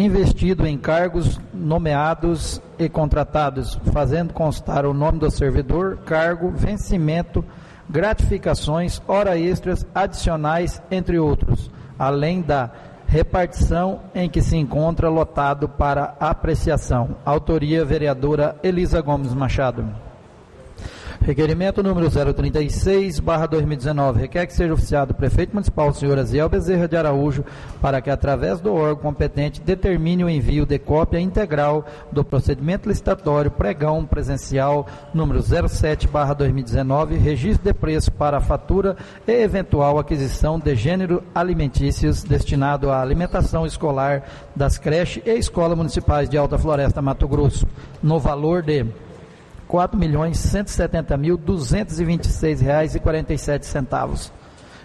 [0.02, 7.44] investido em cargos nomeados e contratados, fazendo constar o nome do servidor, cargo, vencimento,
[7.88, 12.70] gratificações, hora extras, adicionais, entre outros, além da
[13.06, 17.16] repartição em que se encontra lotado para apreciação.
[17.24, 20.09] Autoria vereadora Elisa Gomes Machado.
[21.22, 26.88] Requerimento número 036, barra 2019, requer que seja oficiado o prefeito municipal, senhor Aziel Bezerra
[26.88, 27.44] de Araújo,
[27.78, 33.50] para que, através do órgão competente, determine o envio de cópia integral do procedimento licitatório
[33.50, 38.96] pregão presencial número 07, barra 2019, registro de preço para a fatura
[39.28, 44.22] e eventual aquisição de gênero alimentícios destinado à alimentação escolar
[44.56, 47.66] das creches e escolas municipais de Alta Floresta, Mato Grosso,
[48.02, 48.86] no valor de
[49.70, 53.38] quatro milhões cento e setenta mil duzentos e vinte e seis reais e quarenta e
[53.38, 54.32] sete centavos,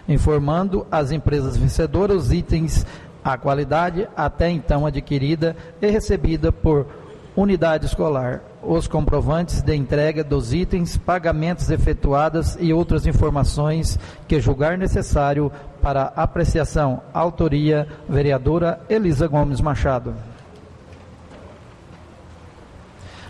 [0.08, 2.86] informando as empresas vencedoras os itens
[3.24, 6.86] a qualidade até então adquirida e recebida por
[7.34, 14.78] unidade escolar, os comprovantes de entrega dos itens, pagamentos efetuados e outras informações que julgar
[14.78, 15.50] necessário
[15.82, 17.02] para apreciação.
[17.12, 20.14] Autoria vereadora Elisa Gomes Machado.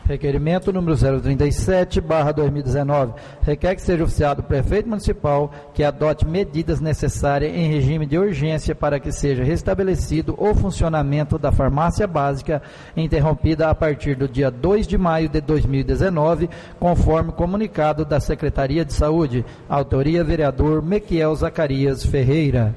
[0.06, 3.14] Requerimento número 037, barra 2019.
[3.42, 8.72] Requer que seja oficiado o prefeito municipal que adote medidas necessárias em regime de urgência
[8.72, 12.62] para que seja restabelecido o funcionamento da farmácia básica
[12.96, 16.48] interrompida a partir do dia 2 de maio de 2019,
[16.78, 19.44] conforme comunicado da Secretaria de Saúde.
[19.68, 22.76] Autoria vereador Mequiel Zacarias Ferreira.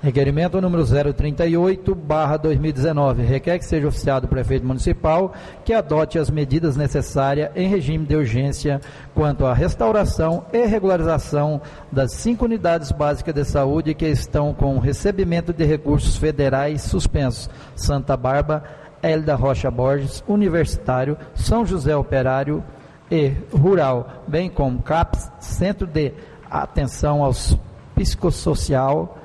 [0.00, 3.24] Requerimento número 038, barra 2019.
[3.24, 5.34] Requer que seja oficiado o prefeito municipal
[5.64, 8.80] que adote as medidas necessárias em regime de urgência
[9.12, 15.52] quanto à restauração e regularização das cinco unidades básicas de saúde que estão com recebimento
[15.52, 17.50] de recursos federais suspensos.
[17.74, 18.62] Santa Bárbara,
[19.02, 22.62] Elda Rocha Borges, Universitário, São José Operário
[23.10, 26.12] e Rural, bem como CAPS, Centro de
[26.48, 27.58] Atenção aos
[27.96, 29.17] Psicossocial,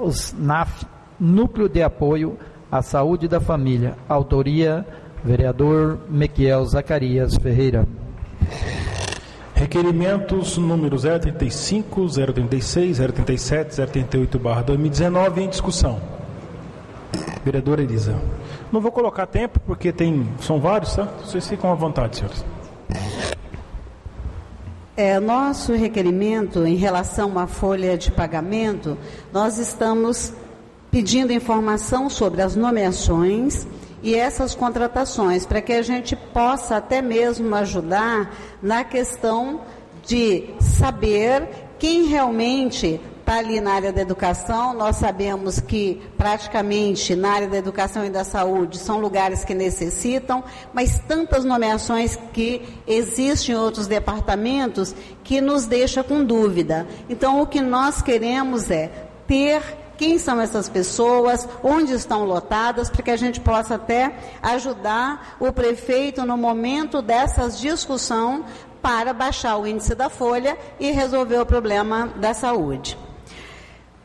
[0.00, 0.86] os NAF,
[1.18, 2.38] Núcleo de Apoio
[2.70, 3.96] à Saúde da Família.
[4.08, 4.86] Autoria,
[5.24, 7.86] vereador Mequiel Zacarias Ferreira.
[9.54, 16.00] Requerimentos número 035, 036, 037, 038, barra 2019 em discussão.
[17.44, 18.16] Vereadora Elisa.
[18.72, 21.08] Não vou colocar tempo porque tem, são vários, tá?
[21.22, 22.44] Vocês ficam à vontade, senhores.
[24.96, 28.98] É, nosso requerimento em relação à folha de pagamento,
[29.32, 30.32] nós estamos
[30.90, 33.66] pedindo informação sobre as nomeações
[34.02, 39.60] e essas contratações, para que a gente possa até mesmo ajudar na questão
[40.04, 43.00] de saber quem realmente
[43.30, 44.74] está ali na área da educação.
[44.74, 50.42] Nós sabemos que praticamente na área da educação e da saúde são lugares que necessitam,
[50.74, 56.88] mas tantas nomeações que existem em outros departamentos que nos deixa com dúvida.
[57.08, 58.90] Então, o que nós queremos é
[59.28, 59.62] ter
[59.96, 64.12] quem são essas pessoas, onde estão lotadas, para que a gente possa até
[64.42, 68.44] ajudar o prefeito no momento dessas discussão
[68.82, 72.98] para baixar o índice da folha e resolver o problema da saúde.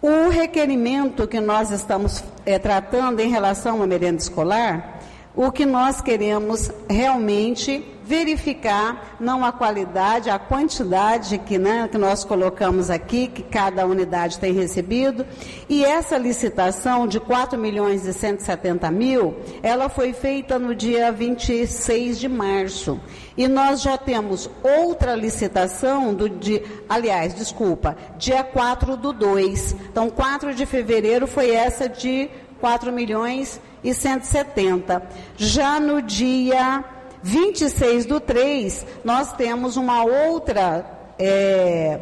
[0.07, 4.99] O requerimento que nós estamos é, tratando em relação à merenda escolar,
[5.35, 12.23] o que nós queremos realmente verificar não a qualidade, a quantidade que, né, que nós
[12.23, 15.25] colocamos aqui, que cada unidade tem recebido.
[15.67, 22.19] E essa licitação de 4 milhões e 170 mil, ela foi feita no dia 26
[22.19, 22.99] de março.
[23.37, 29.75] E nós já temos outra licitação do de, aliás, desculpa, dia 4 do 2.
[29.89, 32.29] Então, 4 de fevereiro foi essa de
[32.61, 35.03] 4 milhões e 170.
[35.35, 36.83] Já no dia
[37.21, 40.85] 26 do 3, nós temos uma outra
[41.19, 41.99] é,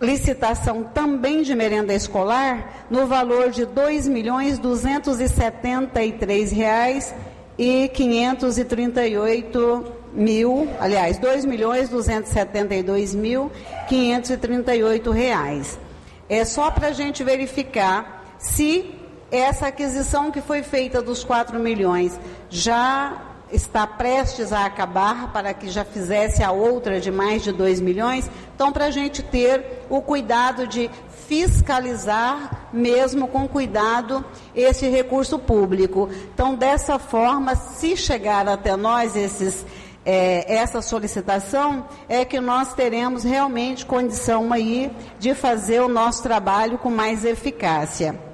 [0.00, 7.14] licitação também de merenda escolar no valor de R$ 2 milhões 273 reais
[7.58, 13.50] e 538 mil, aliás, 2 milhões 272 mil
[13.88, 15.78] 538 reais.
[16.28, 18.94] É só para a gente verificar se
[19.30, 25.68] essa aquisição que foi feita dos 4 milhões já está prestes a acabar para que
[25.68, 28.28] já fizesse a outra de mais de 2 milhões.
[28.54, 30.90] Então, para a gente ter o cuidado de
[31.28, 34.24] fiscalizar, mesmo com cuidado,
[34.54, 36.08] esse recurso público.
[36.32, 39.64] Então, dessa forma, se chegar até nós esses,
[40.04, 46.78] é, essa solicitação, é que nós teremos realmente condição aí de fazer o nosso trabalho
[46.78, 48.26] com mais eficácia.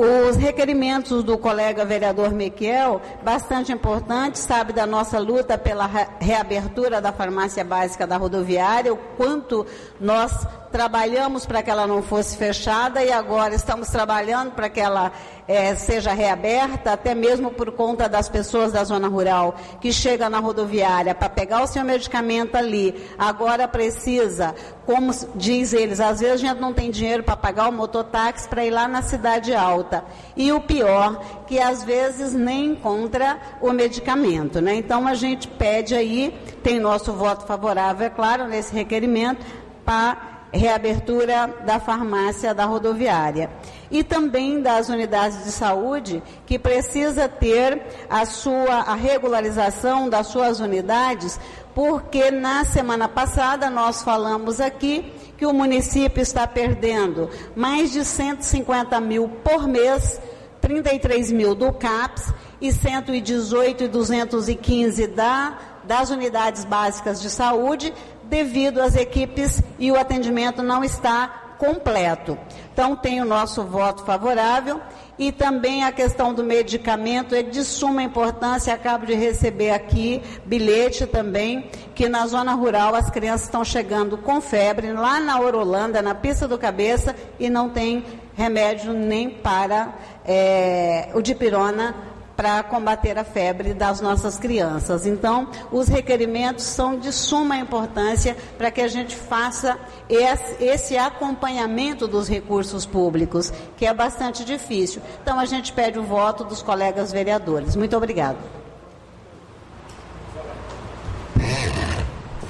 [0.00, 5.90] Os requerimentos do colega vereador Miquel, bastante importantes, sabe da nossa luta pela
[6.20, 9.66] reabertura da farmácia básica da rodoviária, o quanto
[10.00, 15.12] nós trabalhamos para que ela não fosse fechada e agora estamos trabalhando para que ela
[15.48, 20.38] é, seja reaberta, até mesmo por conta das pessoas da zona rural que chegam na
[20.38, 24.54] rodoviária para pegar o seu medicamento ali, agora precisa,
[24.84, 28.64] como diz eles, às vezes a gente não tem dinheiro para pagar o mototáxi para
[28.64, 30.04] ir lá na cidade alta.
[30.36, 34.60] E o pior, que às vezes nem encontra o medicamento.
[34.60, 34.74] Né?
[34.74, 39.44] Então a gente pede aí, tem nosso voto favorável, é claro, nesse requerimento,
[39.84, 43.50] para reabertura da farmácia da rodoviária
[43.90, 50.60] e também das unidades de saúde que precisa ter a sua a regularização das suas
[50.60, 51.38] unidades,
[51.74, 59.00] porque na semana passada nós falamos aqui que o município está perdendo mais de 150
[59.00, 60.20] mil por mês,
[60.60, 67.94] 33 mil do CAPS e 118 e 215 da das unidades básicas de saúde,
[68.28, 72.38] devido às equipes e o atendimento não está completo.
[72.72, 74.80] Então, tem o nosso voto favorável
[75.18, 78.72] e também a questão do medicamento é de suma importância.
[78.72, 84.40] Acabo de receber aqui bilhete também, que na zona rural as crianças estão chegando com
[84.40, 88.04] febre, lá na Orolanda, na pista do cabeça, e não tem
[88.36, 89.92] remédio nem para
[90.24, 91.96] é, o dipirona
[92.38, 95.04] para combater a febre das nossas crianças.
[95.04, 99.76] Então, os requerimentos são de suma importância para que a gente faça
[100.08, 105.02] esse acompanhamento dos recursos públicos, que é bastante difícil.
[105.20, 107.74] Então, a gente pede o voto dos colegas vereadores.
[107.74, 108.38] Muito obrigado.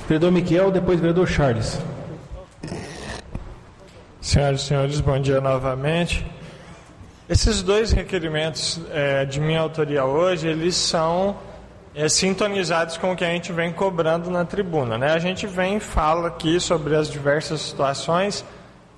[0.07, 1.79] Vereador Miquel, depois vereador Charles.
[4.21, 6.27] Senhoras e senhores, bom dia novamente.
[7.29, 11.37] Esses dois requerimentos é, de minha autoria hoje, eles são
[11.95, 14.97] é, sintonizados com o que a gente vem cobrando na tribuna.
[14.97, 15.13] Né?
[15.13, 18.47] A gente vem e fala aqui sobre as diversas situações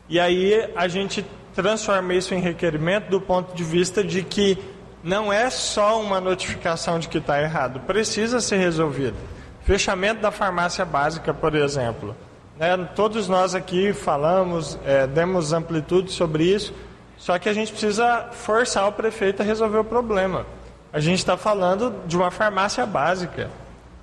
[0.09, 1.27] e aí a gente
[1.57, 4.57] transforma isso em requerimento do ponto de vista de que
[5.03, 9.17] não é só uma notificação de que está errado, precisa ser resolvido.
[9.65, 12.15] Fechamento da farmácia básica, por exemplo.
[12.57, 12.77] Né?
[12.95, 16.73] Todos nós aqui falamos, é, demos amplitude sobre isso
[17.21, 20.47] só que a gente precisa forçar o prefeito a resolver o problema.
[20.91, 23.51] A gente está falando de uma farmácia básica.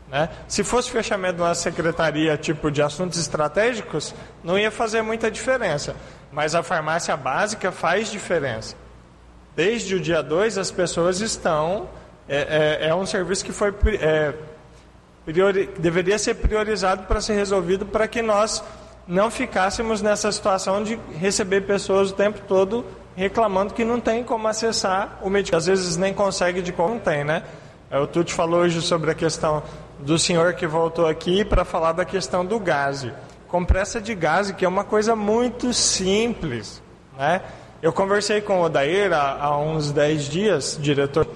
[0.07, 0.29] Né?
[0.47, 4.13] Se fosse fechamento de uma secretaria tipo de assuntos estratégicos,
[4.43, 5.95] não ia fazer muita diferença.
[6.31, 8.75] Mas a farmácia básica faz diferença.
[9.55, 11.89] Desde o dia 2, as pessoas estão.
[12.29, 13.73] É, é, é um serviço que foi.
[13.99, 14.35] É,
[15.25, 18.63] priori, deveria ser priorizado para ser resolvido para que nós
[19.07, 22.85] não ficássemos nessa situação de receber pessoas o tempo todo
[23.17, 25.57] reclamando que não tem como acessar o medicamento.
[25.57, 27.43] Às vezes nem consegue de como não tem, né?
[27.89, 29.63] É, o Tuti falou hoje sobre a questão
[29.99, 33.07] do senhor que voltou aqui para falar da questão do gás.
[33.47, 36.81] Compressa de gás, que é uma coisa muito simples,
[37.17, 37.41] né?
[37.81, 41.27] Eu conversei com o Odair há, há uns 10 dias, diretor,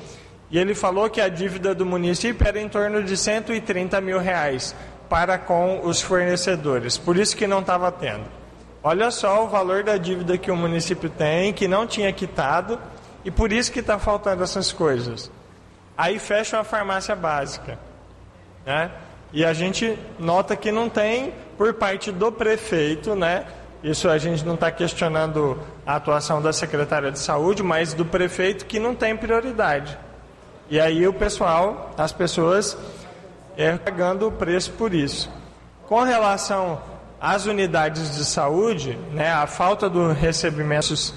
[0.52, 4.76] e ele falou que a dívida do município era em torno de 130 mil reais
[5.10, 8.41] para com os fornecedores, por isso que não estava tendo.
[8.84, 12.80] Olha só o valor da dívida que o município tem, que não tinha quitado,
[13.24, 15.30] e por isso que está faltando essas coisas.
[15.96, 17.78] Aí fecha uma farmácia básica.
[18.66, 18.90] Né?
[19.32, 23.46] E a gente nota que não tem, por parte do prefeito, né?
[23.84, 28.66] Isso a gente não está questionando a atuação da secretária de saúde, mas do prefeito
[28.66, 29.98] que não tem prioridade.
[30.70, 32.78] E aí o pessoal, as pessoas,
[33.58, 35.32] é pagando o preço por isso.
[35.88, 36.82] Com relação
[37.22, 41.14] às unidades de saúde, né, a falta do recebimentos.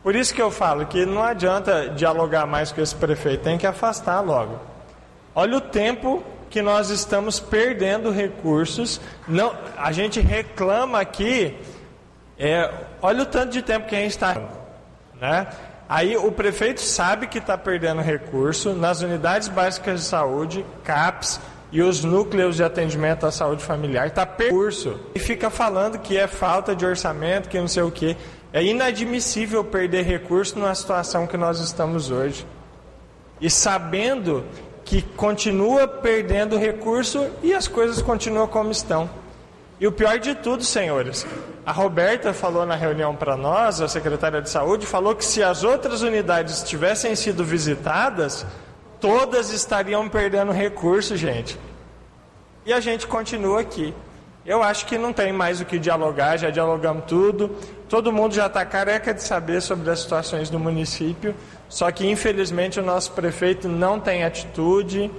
[0.00, 3.66] Por isso que eu falo que não adianta dialogar mais com esse prefeito, tem que
[3.66, 4.60] afastar logo.
[5.34, 9.00] Olha o tempo que nós estamos perdendo recursos.
[9.26, 11.58] Não, a gente reclama aqui,
[12.38, 12.72] é,
[13.02, 14.36] olha o tanto de tempo que a gente está.
[15.20, 15.46] Né?
[15.88, 21.40] Aí o prefeito sabe que está perdendo recurso nas unidades básicas de saúde, CAPS,
[21.72, 26.26] e os núcleos de atendimento à saúde familiar está percurso e fica falando que é
[26.26, 28.16] falta de orçamento, que não sei o que.
[28.52, 32.44] É inadmissível perder recurso numa situação que nós estamos hoje.
[33.40, 34.44] E sabendo
[34.84, 39.08] que continua perdendo recurso e as coisas continuam como estão.
[39.78, 41.24] E o pior de tudo, senhores,
[41.64, 45.62] a Roberta falou na reunião para nós, a secretária de saúde, falou que se as
[45.62, 48.44] outras unidades tivessem sido visitadas,
[49.00, 51.58] todas estariam perdendo recurso, gente.
[52.64, 53.94] E a gente continua aqui.
[54.44, 57.50] Eu acho que não tem mais o que dialogar, já dialogamos tudo.
[57.88, 61.34] Todo mundo já está careca de saber sobre as situações do município.
[61.68, 65.10] Só que, infelizmente, o nosso prefeito não tem atitude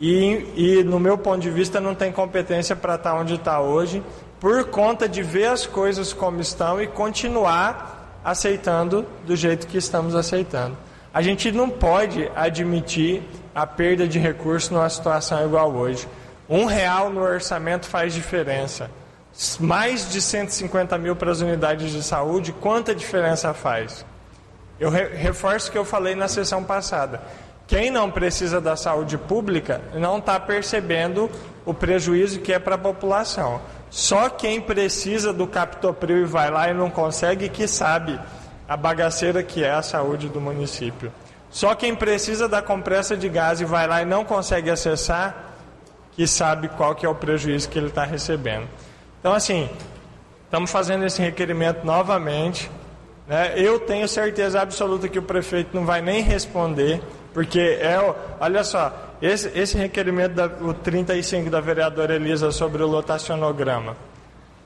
[0.00, 3.60] e, e no meu ponto de vista, não tem competência para estar tá onde está
[3.60, 4.02] hoje,
[4.40, 10.14] por conta de ver as coisas como estão e continuar aceitando do jeito que estamos
[10.14, 10.76] aceitando.
[11.12, 16.06] A gente não pode admitir a perda de recursos numa situação igual hoje.
[16.48, 18.90] Um real no orçamento faz diferença.
[19.58, 24.04] Mais de 150 mil para as unidades de saúde, quanta diferença faz?
[24.78, 27.20] Eu reforço o que eu falei na sessão passada.
[27.66, 31.30] Quem não precisa da saúde pública não está percebendo
[31.64, 33.60] o prejuízo que é para a população.
[33.90, 38.18] Só quem precisa do captopril e vai lá e não consegue que sabe
[38.70, 41.12] a bagaceira que é a saúde do município.
[41.50, 45.56] Só quem precisa da compressa de gás e vai lá e não consegue acessar,
[46.12, 48.68] que sabe qual que é o prejuízo que ele está recebendo.
[49.18, 49.68] Então, assim,
[50.44, 52.70] estamos fazendo esse requerimento novamente.
[53.26, 53.54] Né?
[53.56, 57.02] Eu tenho certeza absoluta que o prefeito não vai nem responder,
[57.34, 57.98] porque é,
[58.38, 63.96] olha só, esse, esse requerimento, da, o 35 da vereadora Elisa sobre o lotacionograma.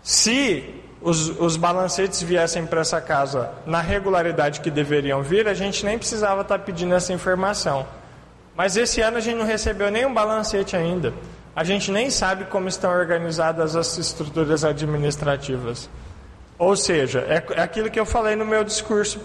[0.02, 5.84] Se os, os balancetes viessem para essa casa na regularidade que deveriam vir, a gente
[5.84, 7.86] nem precisava estar tá pedindo essa informação.
[8.56, 11.12] Mas esse ano a gente não recebeu nenhum balancete ainda.
[11.54, 15.90] A gente nem sabe como estão organizadas as estruturas administrativas.
[16.58, 19.20] Ou seja, é, é aquilo que eu falei no meu discurso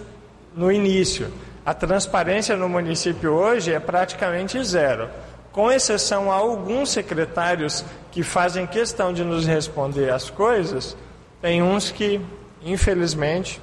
[0.53, 1.31] no início.
[1.65, 5.09] A transparência no município hoje é praticamente zero.
[5.53, 10.97] Com exceção a alguns secretários que fazem questão de nos responder as coisas,
[11.41, 12.21] tem uns que,
[12.63, 13.61] infelizmente,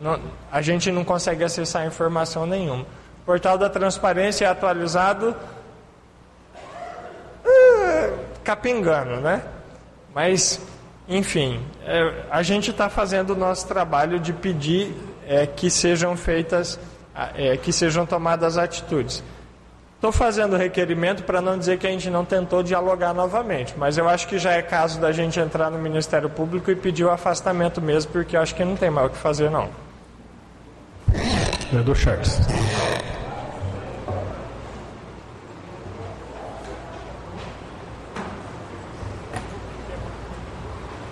[0.00, 0.20] não,
[0.50, 2.82] a gente não consegue acessar informação nenhuma.
[3.22, 5.36] O portal da transparência é atualizado
[7.44, 9.42] uh, capengando, né?
[10.14, 10.60] Mas,
[11.08, 14.94] enfim, é, a gente está fazendo o nosso trabalho de pedir
[15.26, 16.78] é, que sejam feitas,
[17.34, 19.22] é, que sejam tomadas atitudes.
[20.02, 24.08] Estou fazendo requerimento para não dizer que a gente não tentou dialogar novamente, mas eu
[24.08, 27.80] acho que já é caso da gente entrar no Ministério Público e pedir o afastamento
[27.80, 29.68] mesmo, porque eu acho que não tem mais o que fazer, não.
[31.70, 32.40] Vereador Charles.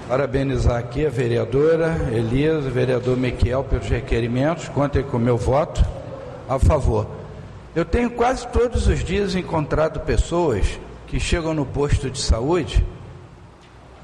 [0.09, 4.69] Parabenizar aqui a vereadora Elisa, o vereador Miquel pelos requerimentos.
[4.69, 5.81] Contem com o meu voto
[6.49, 7.20] a favor.
[7.75, 12.85] Eu tenho quase todos os dias encontrado pessoas que chegam no posto de saúde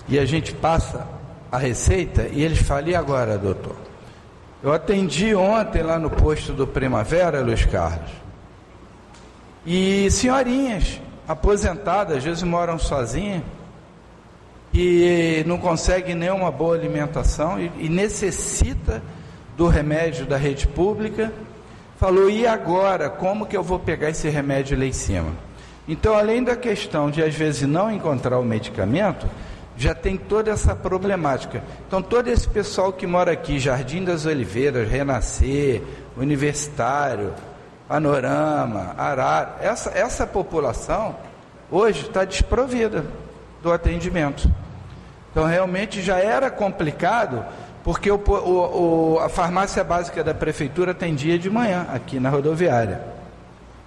[0.08, 1.06] e a gente passa
[1.50, 3.74] a receita e eles falam: e agora, doutor?
[4.62, 8.10] Eu atendi ontem lá no posto do Primavera, Luiz Carlos,
[9.64, 13.42] e senhorinhas aposentadas, às vezes moram sozinhas,
[14.72, 19.02] e não conseguem nenhuma boa alimentação e, e necessita
[19.56, 21.32] do remédio da rede pública
[21.98, 23.08] falou: e agora?
[23.10, 25.32] Como que eu vou pegar esse remédio lá em cima?
[25.88, 29.28] Então, além da questão de às vezes não encontrar o medicamento,
[29.76, 31.62] já tem toda essa problemática.
[31.86, 35.82] Então, todo esse pessoal que mora aqui, Jardim das Oliveiras, Renascer,
[36.16, 37.32] Universitário,
[37.86, 41.14] Panorama, Arara, essa, essa população
[41.70, 43.04] hoje está desprovida
[43.62, 44.50] do atendimento.
[45.30, 47.44] Então, realmente já era complicado
[47.86, 53.00] porque o, o, a farmácia básica da prefeitura tem dia de manhã aqui na rodoviária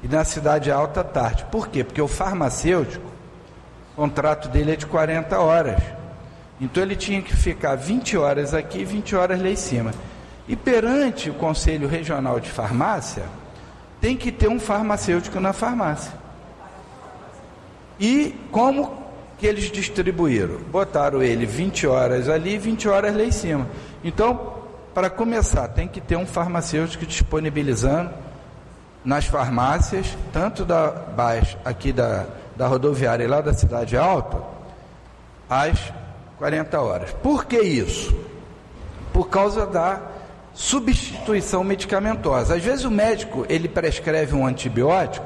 [0.01, 1.45] e na cidade alta tarde.
[1.51, 1.83] Por quê?
[1.83, 3.05] Porque o farmacêutico,
[3.91, 5.83] o contrato dele é de 40 horas.
[6.61, 9.91] Então ele tinha que ficar 20 horas aqui e 20 horas lá em cima.
[10.47, 13.25] E perante o Conselho Regional de Farmácia,
[13.99, 16.13] tem que ter um farmacêutico na farmácia.
[17.99, 18.97] E como
[19.37, 20.57] que eles distribuíram?
[20.71, 23.67] Botaram ele 20 horas ali e 20 horas lá em cima.
[24.03, 24.55] Então,
[24.93, 28.11] para começar, tem que ter um farmacêutico disponibilizando
[29.03, 34.41] nas farmácias, tanto da baixa aqui da, da rodoviária e lá da cidade alta,
[35.49, 35.93] às
[36.37, 37.11] 40 horas.
[37.23, 38.15] Por que isso?
[39.13, 40.01] Por causa da
[40.53, 42.55] substituição medicamentosa.
[42.55, 45.25] Às vezes o médico ele prescreve um antibiótico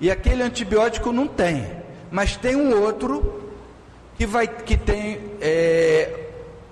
[0.00, 1.66] e aquele antibiótico não tem,
[2.10, 3.42] mas tem um outro
[4.16, 6.23] que vai que tem é,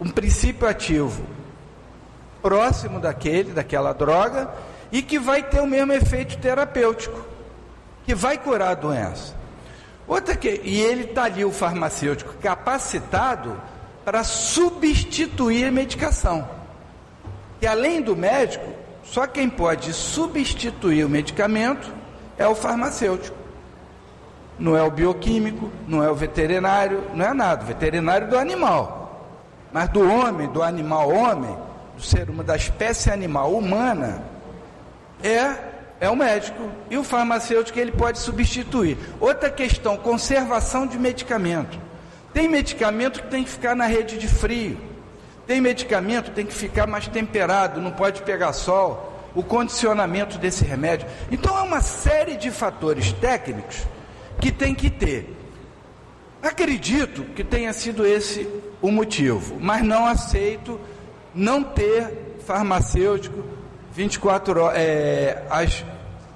[0.03, 1.25] um princípio ativo
[2.43, 4.51] próximo daquele, daquela droga,
[4.91, 7.25] e que vai ter o mesmo efeito terapêutico,
[8.05, 9.33] que vai curar a doença.
[10.09, 13.57] Outra que, e ele está ali, o farmacêutico, capacitado
[14.05, 16.49] para substituir a medicação.
[17.61, 18.69] E além do médico,
[19.05, 21.93] só quem pode substituir o medicamento
[22.37, 23.37] é o farmacêutico.
[24.59, 27.63] Não é o bioquímico, não é o veterinário, não é nada.
[27.63, 29.02] O veterinário do animal.
[29.73, 31.57] Mas do homem, do animal homem,
[31.97, 34.23] do ser humano, da espécie animal humana,
[35.23, 35.73] é
[36.03, 38.99] é o médico e o farmacêutico ele pode substituir.
[39.21, 41.79] Outra questão, conservação de medicamento.
[42.35, 44.77] Tem medicamento que tem que ficar na rede de frio.
[45.47, 49.11] Tem medicamento que tem que ficar mais temperado, não pode pegar sol.
[49.33, 51.07] O condicionamento desse remédio.
[51.31, 53.87] Então é uma série de fatores técnicos
[54.41, 55.37] que tem que ter.
[56.43, 58.45] Acredito que tenha sido esse
[58.83, 60.79] o motivo, mas não aceito
[61.35, 63.43] não ter farmacêutico
[63.95, 65.85] 24 horas, é, as,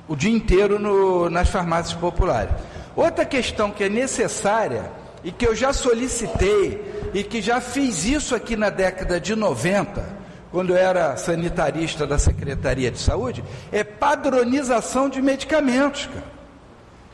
[0.06, 2.55] o dia inteiro no, nas farmácias populares.
[2.94, 4.90] Outra questão que é necessária
[5.24, 10.16] e que eu já solicitei e que já fiz isso aqui na década de 90,
[10.52, 13.43] quando eu era sanitarista da Secretaria de Saúde,
[13.73, 16.36] é padronização de medicamentos, cara.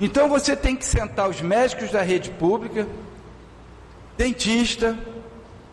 [0.00, 2.86] Então você tem que sentar os médicos da rede pública,
[4.16, 4.98] dentista,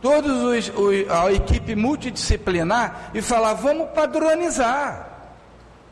[0.02, 5.08] todos os, os, a equipe multidisciplinar e falar: vamos padronizar.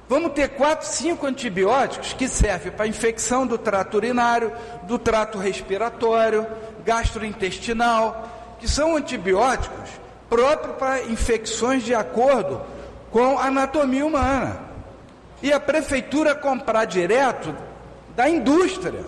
[0.09, 4.53] Vamos ter quatro, cinco antibióticos que servem para infecção do trato urinário,
[4.83, 6.47] do trato respiratório,
[6.85, 9.89] gastrointestinal, que são antibióticos
[10.29, 12.61] próprios para infecções de acordo
[13.11, 14.61] com a anatomia humana.
[15.43, 17.53] E a prefeitura comprar direto
[18.15, 19.03] da indústria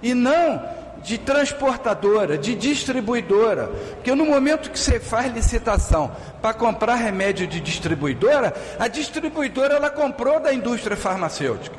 [0.00, 0.62] e não
[1.04, 3.70] de transportadora, de distribuidora.
[3.94, 6.10] Porque no momento que você faz licitação
[6.40, 11.76] para comprar remédio de distribuidora, a distribuidora ela comprou da indústria farmacêutica.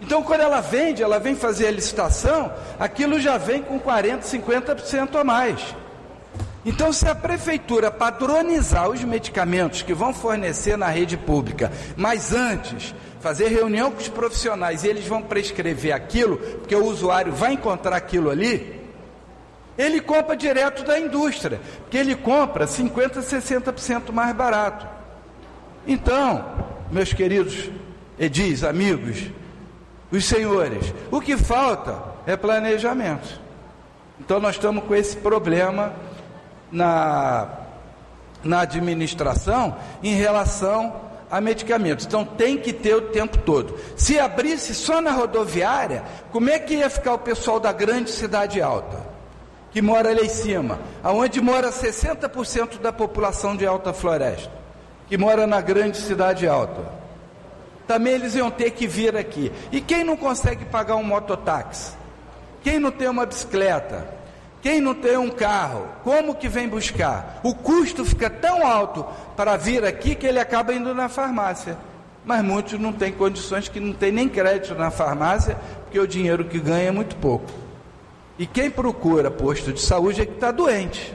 [0.00, 5.16] Então, quando ela vende, ela vem fazer a licitação, aquilo já vem com 40%, 50%
[5.16, 5.74] a mais.
[6.64, 12.94] Então, se a prefeitura padronizar os medicamentos que vão fornecer na rede pública, mas antes
[13.20, 17.96] fazer reunião com os profissionais e eles vão prescrever aquilo, porque o usuário vai encontrar
[17.96, 18.78] aquilo ali,
[19.76, 24.86] ele compra direto da indústria, porque ele compra 50%, 60% mais barato.
[25.86, 26.44] Então,
[26.90, 27.70] meus queridos
[28.18, 29.30] edis, amigos,
[30.10, 33.40] os senhores, o que falta é planejamento.
[34.20, 35.92] Então, nós estamos com esse problema
[36.72, 37.48] na,
[38.42, 42.06] na administração em relação a medicamentos.
[42.06, 43.78] Então tem que ter o tempo todo.
[43.96, 48.60] Se abrisse só na rodoviária, como é que ia ficar o pessoal da grande cidade
[48.60, 49.06] alta?
[49.70, 54.50] Que mora lá em cima, aonde mora 60% da população de Alta Floresta,
[55.08, 56.98] que mora na grande cidade alta.
[57.86, 59.52] Também eles iam ter que vir aqui.
[59.70, 61.92] E quem não consegue pagar um mototáxi?
[62.62, 64.17] Quem não tem uma bicicleta?
[64.60, 67.40] Quem não tem um carro, como que vem buscar?
[67.44, 69.06] O custo fica tão alto
[69.36, 71.78] para vir aqui que ele acaba indo na farmácia.
[72.24, 76.44] Mas muitos não têm condições, que não tem nem crédito na farmácia, porque o dinheiro
[76.44, 77.46] que ganha é muito pouco.
[78.38, 81.14] E quem procura posto de saúde é que está doente.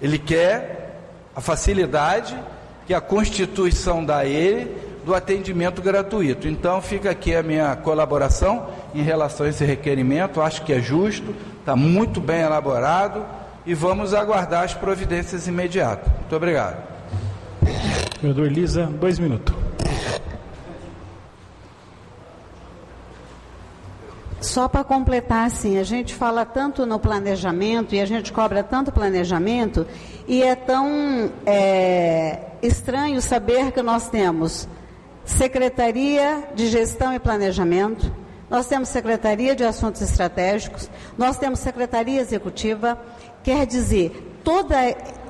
[0.00, 1.00] Ele quer
[1.34, 2.36] a facilidade
[2.86, 6.48] que a Constituição dá a ele do atendimento gratuito.
[6.48, 11.34] Então fica aqui a minha colaboração em relação a esse requerimento, acho que é justo,
[11.66, 13.26] está muito bem elaborado
[13.66, 16.12] e vamos aguardar as providências imediatas.
[16.12, 16.80] Muito obrigado.
[18.20, 19.52] Vereador Elisa, dois minutos.
[24.40, 28.90] só para completar, assim, a gente fala tanto no planejamento e a gente cobra tanto
[28.90, 29.84] planejamento
[30.26, 34.66] e é tão é, estranho saber que nós temos
[35.24, 38.10] Secretaria de Gestão e Planejamento,
[38.48, 42.98] nós temos Secretaria de Assuntos Estratégicos, nós temos Secretaria Executiva,
[43.42, 44.76] quer dizer, toda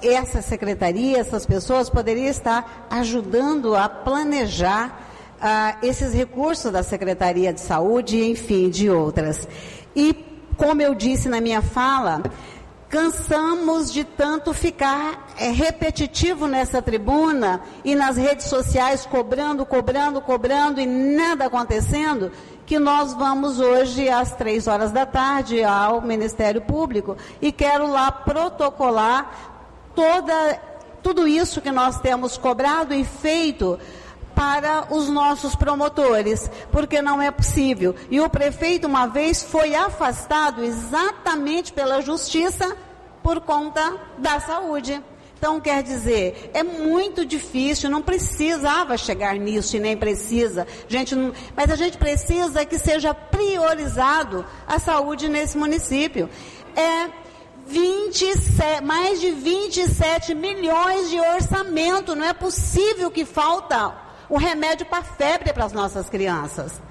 [0.02, 5.06] essa secretaria, essas pessoas poderiam estar ajudando a planejar
[5.40, 9.48] ah, esses recursos da Secretaria de Saúde, enfim, de outras.
[9.94, 10.14] E,
[10.56, 12.22] como eu disse na minha fala,
[12.88, 20.80] cansamos de tanto ficar é, repetitivo nessa tribuna e nas redes sociais cobrando, cobrando, cobrando
[20.80, 22.30] e nada acontecendo,
[22.66, 28.10] que nós vamos hoje às três horas da tarde ao Ministério Público e quero lá
[28.10, 29.54] protocolar
[29.94, 30.60] toda,
[31.02, 33.78] tudo isso que nós temos cobrado e feito
[34.34, 37.94] para os nossos promotores, porque não é possível.
[38.10, 42.76] E o prefeito, uma vez, foi afastado exatamente pela justiça
[43.22, 45.02] por conta da saúde.
[45.46, 50.66] Então, quer dizer, é muito difícil, não precisava chegar nisso e nem precisa.
[50.88, 56.28] Gente não, mas a gente precisa que seja priorizado a saúde nesse município.
[56.74, 57.08] É
[57.64, 62.16] 27, mais de 27 milhões de orçamento.
[62.16, 63.94] Não é possível que falta
[64.28, 66.82] o remédio para febre para as nossas crianças.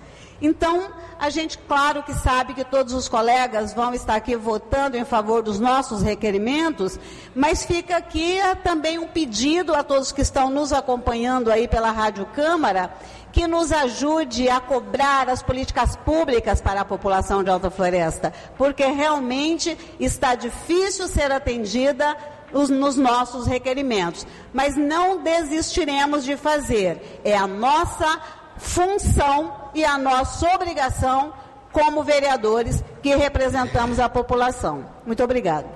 [0.41, 5.05] Então, a gente, claro que sabe que todos os colegas vão estar aqui votando em
[5.05, 6.99] favor dos nossos requerimentos,
[7.33, 12.25] mas fica aqui também um pedido a todos que estão nos acompanhando aí pela Rádio
[12.27, 12.93] Câmara,
[13.31, 18.85] que nos ajude a cobrar as políticas públicas para a população de Alta Floresta, porque
[18.85, 22.15] realmente está difícil ser atendida
[22.53, 24.25] os, nos nossos requerimentos.
[24.53, 27.21] Mas não desistiremos de fazer.
[27.23, 28.21] É a nossa
[28.57, 31.33] função e a nossa obrigação
[31.71, 34.85] como vereadores que representamos a população.
[35.05, 35.67] Muito obrigada.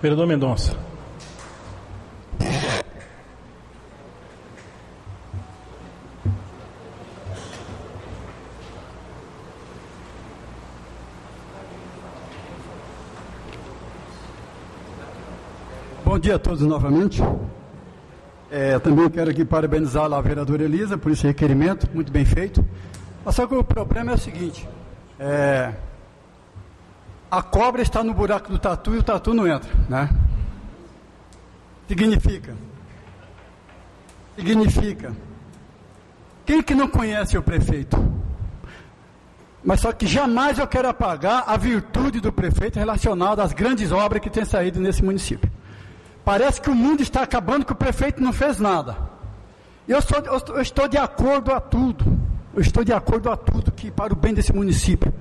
[0.00, 0.74] Vereador Mendonça.
[16.04, 17.22] Bom dia a todos novamente.
[18.54, 22.62] É, também quero aqui parabenizar a vereadora Elisa por esse requerimento, muito bem feito.
[23.24, 24.68] Mas só que o problema é o seguinte:
[25.18, 25.72] é,
[27.30, 30.10] a cobra está no buraco do tatu e o tatu não entra, né?
[31.88, 32.54] Significa,
[34.36, 35.12] significa,
[36.44, 37.96] quem que não conhece o prefeito?
[39.64, 44.20] Mas só que jamais eu quero apagar a virtude do prefeito relacionada às grandes obras
[44.20, 45.50] que têm saído nesse município.
[46.24, 48.96] Parece que o mundo está acabando, que o prefeito não fez nada.
[49.88, 52.18] Eu, sou, eu, estou de acordo a tudo.
[52.54, 55.12] Eu estou de acordo a tudo que para o bem desse município.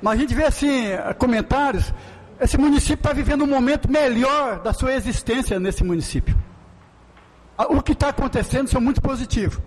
[0.00, 1.92] Mas a gente vê assim, comentários,
[2.40, 6.36] esse município está vivendo um momento melhor da sua existência nesse município.
[7.70, 9.58] O que está acontecendo são muito positivos.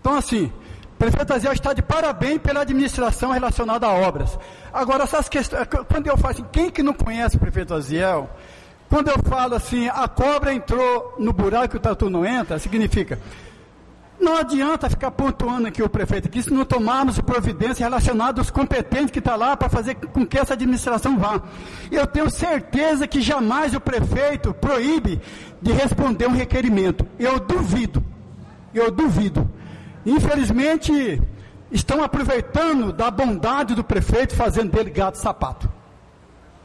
[0.00, 0.52] Então, assim,
[1.00, 4.38] prefeito Aziel está de parabéns pela administração relacionada a obras.
[4.70, 8.28] Agora, essas questões, quando eu falo assim, quem que não conhece o prefeito Aziel,
[8.90, 13.20] quando eu falo assim, a cobra entrou no buraco e o tatu não entra, significa,
[14.20, 19.10] não adianta ficar pontuando aqui o prefeito aqui se não tomarmos providência relacionada aos competentes
[19.10, 21.40] que estão tá lá para fazer com que essa administração vá.
[21.90, 25.20] Eu tenho certeza que jamais o prefeito proíbe
[25.62, 27.06] de responder um requerimento.
[27.18, 28.04] Eu duvido.
[28.74, 29.48] Eu duvido.
[30.04, 31.22] Infelizmente,
[31.70, 35.79] estão aproveitando da bondade do prefeito, fazendo dele gato sapato.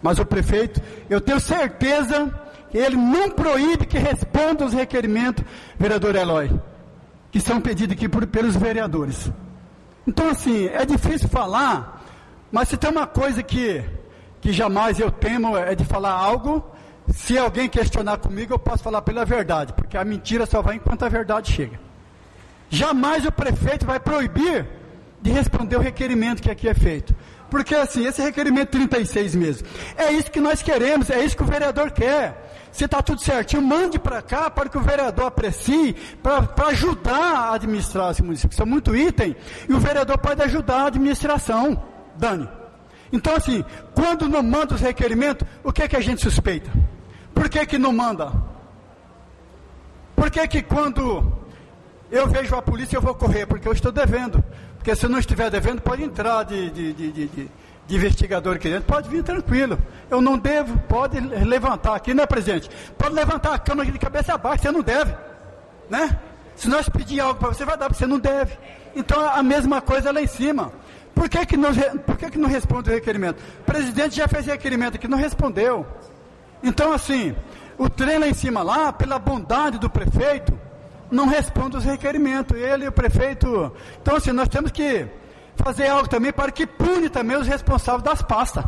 [0.05, 0.79] Mas o prefeito,
[1.09, 2.31] eu tenho certeza
[2.69, 5.43] que ele não proíbe que responda os requerimentos,
[5.79, 6.51] vereador Eloy,
[7.31, 9.31] que são pedidos aqui por, pelos vereadores.
[10.05, 12.03] Então, assim, é difícil falar,
[12.51, 13.83] mas se tem uma coisa que,
[14.39, 16.63] que jamais eu temo é de falar algo,
[17.09, 21.01] se alguém questionar comigo, eu posso falar pela verdade, porque a mentira só vai enquanto
[21.01, 21.79] a verdade chega.
[22.69, 24.67] Jamais o prefeito vai proibir
[25.25, 27.15] de responder o requerimento que aqui é feito.
[27.49, 31.47] Porque assim, esse requerimento 36 mesmo, é isso que nós queremos, é isso que o
[31.47, 32.69] vereador quer.
[32.71, 37.53] Se está tudo certinho, mande para cá para que o vereador aprecie, para ajudar a
[37.55, 38.55] administrar esse município.
[38.55, 39.35] São muito item
[39.67, 41.83] e o vereador pode ajudar a administração,
[42.15, 42.47] Dani.
[43.11, 43.65] Então, assim,
[43.95, 46.69] quando não manda os requerimentos, o que é que a gente suspeita?
[47.33, 48.31] Por que, que não manda?
[50.15, 51.33] Por que, que quando
[52.11, 53.47] eu vejo a polícia eu vou correr?
[53.47, 54.43] Porque eu estou devendo.
[54.85, 57.49] Porque se não estiver devendo, pode entrar de, de, de, de,
[57.87, 59.79] de investigador aqui dentro, pode vir tranquilo.
[60.11, 62.69] Eu não devo, pode levantar aqui, né, presidente?
[62.95, 65.11] Pode levantar a cama de cabeça abaixo, você não deve.
[65.89, 66.19] Né?
[66.55, 68.55] Se nós pedir algo para você, vai dar, você não deve.
[68.95, 70.71] Então a mesma coisa lá em cima.
[71.15, 71.73] Por que, que, não,
[72.05, 73.41] por que, que não responde o requerimento?
[73.61, 75.83] O presidente já fez requerimento aqui, não respondeu.
[76.61, 77.35] Então, assim,
[77.75, 80.53] o trem lá em cima, lá, pela bondade do prefeito,
[81.11, 82.57] não responde os requerimentos.
[82.57, 83.71] Ele e o prefeito.
[84.01, 85.07] Então, assim, nós temos que
[85.55, 88.63] fazer algo também para que pune também os responsáveis das pastas.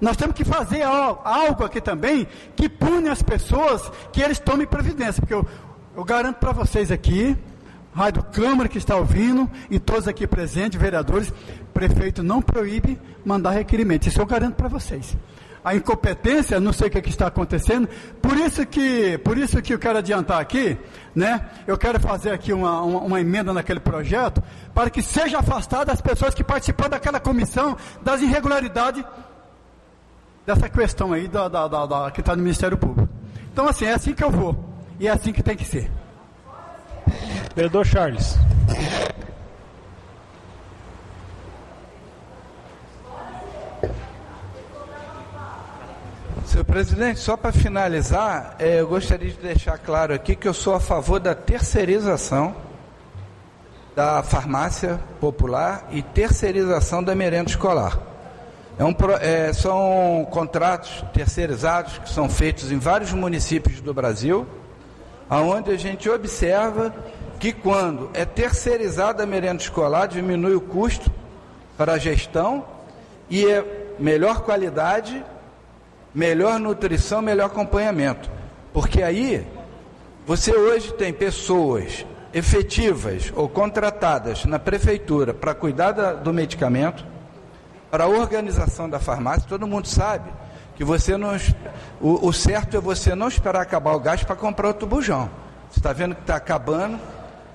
[0.00, 5.20] Nós temos que fazer algo aqui também que pune as pessoas que eles tomem providência.
[5.20, 5.46] Porque eu,
[5.96, 7.36] eu garanto para vocês aqui,
[7.94, 11.32] Rádio Câmara que está ouvindo e todos aqui presentes, vereadores,
[11.72, 14.06] prefeito não proíbe mandar requerimento.
[14.06, 15.16] Isso eu garanto para vocês.
[15.66, 17.88] A incompetência, não sei o que, é que, está acontecendo,
[18.22, 20.78] por isso que, por isso que eu quero adiantar aqui,
[21.12, 21.44] né?
[21.66, 24.40] Eu quero fazer aqui uma, uma, uma emenda naquele projeto
[24.72, 29.04] para que seja afastada as pessoas que participaram daquela comissão das irregularidades
[30.46, 33.08] dessa questão aí da, da, da, da que está no Ministério Público.
[33.52, 34.56] Então, assim, é assim que eu vou.
[35.00, 35.90] E é assim que tem que ser.
[37.56, 38.38] Vereador Charles.
[46.46, 50.74] Senhor presidente, só para finalizar, é, eu gostaria de deixar claro aqui que eu sou
[50.74, 52.54] a favor da terceirização
[53.96, 57.98] da farmácia popular e terceirização da merenda escolar.
[58.78, 64.46] É um, é, são contratos terceirizados que são feitos em vários municípios do Brasil,
[65.28, 66.94] aonde a gente observa
[67.40, 71.10] que quando é terceirizada a merenda escolar, diminui o custo
[71.76, 72.64] para a gestão
[73.28, 75.24] e é melhor qualidade,
[76.16, 78.30] melhor nutrição, melhor acompanhamento.
[78.72, 79.46] Porque aí
[80.26, 87.04] você hoje tem pessoas efetivas ou contratadas na prefeitura para cuidar da, do medicamento,
[87.90, 90.30] para a organização da farmácia, todo mundo sabe
[90.74, 91.36] que você não.
[92.00, 95.30] O, o certo é você não esperar acabar o gás para comprar outro bujão.
[95.70, 96.98] Você está vendo que está acabando,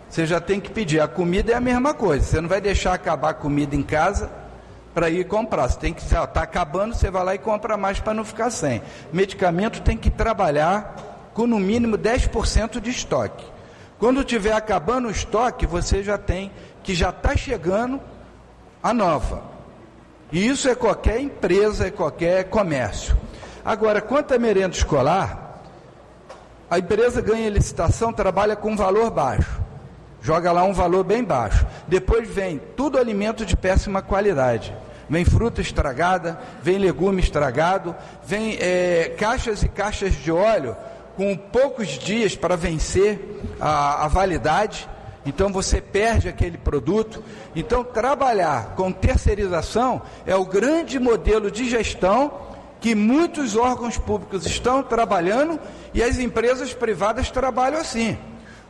[0.08, 1.00] você já tem que pedir.
[1.00, 2.26] A comida é a mesma coisa.
[2.26, 4.41] Você não vai deixar acabar a comida em casa
[4.94, 5.68] para ir comprar.
[5.70, 8.82] Você tem que está acabando, você vai lá e compra mais para não ficar sem.
[9.12, 10.96] Medicamento tem que trabalhar
[11.34, 13.46] com no mínimo 10% de estoque.
[14.00, 16.52] Quando tiver acabando o estoque, você já tem
[16.84, 18.02] que já está chegando
[18.82, 19.44] a nova.
[20.32, 23.16] E isso é qualquer empresa, é qualquer comércio.
[23.64, 25.62] Agora, quanto à merenda escolar,
[26.70, 29.61] a empresa ganha licitação, trabalha com valor baixo.
[30.22, 31.66] Joga lá um valor bem baixo.
[31.88, 34.74] Depois vem tudo alimento de péssima qualidade.
[35.10, 40.76] Vem fruta estragada, vem legume estragado, vem é, caixas e caixas de óleo
[41.18, 43.20] com poucos dias para vencer
[43.60, 44.88] a, a validade
[45.26, 47.24] então você perde aquele produto.
[47.56, 52.50] Então trabalhar com terceirização é o grande modelo de gestão
[52.80, 55.60] que muitos órgãos públicos estão trabalhando
[55.94, 58.18] e as empresas privadas trabalham assim.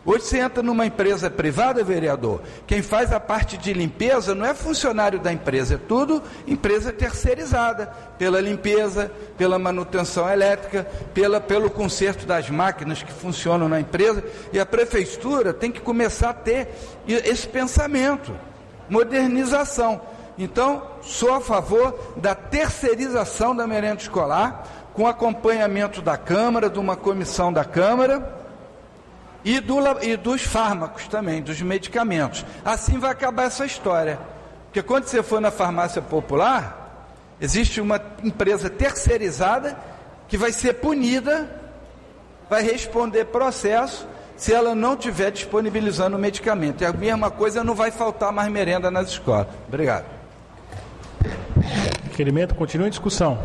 [0.04, 4.54] Hoje você entra numa empresa privada, vereador, quem faz a parte de limpeza não é
[4.56, 7.86] funcionário da empresa, é tudo empresa terceirizada,
[8.18, 14.60] pela limpeza, pela manutenção elétrica, pela, pelo conserto das máquinas que funcionam na empresa, e
[14.60, 16.70] a prefeitura tem que começar a ter
[17.08, 18.34] esse pensamento,
[18.90, 20.02] modernização.
[20.36, 24.64] Então, sou a favor da terceirização da merenda escolar,
[24.96, 28.41] com acompanhamento da Câmara, de uma comissão da Câmara
[29.44, 32.46] e, do, e dos fármacos também, dos medicamentos.
[32.64, 34.20] Assim vai acabar essa história.
[34.66, 37.06] Porque quando você for na farmácia popular,
[37.40, 39.78] existe uma empresa terceirizada
[40.28, 41.50] que vai ser punida,
[42.50, 44.08] vai responder processo
[44.38, 46.82] se ela não estiver disponibilizando o medicamento.
[46.82, 49.48] E a mesma coisa não vai faltar mais merenda nas escolas.
[49.68, 50.06] Obrigado.
[52.06, 53.38] Requerimento continua em discussão.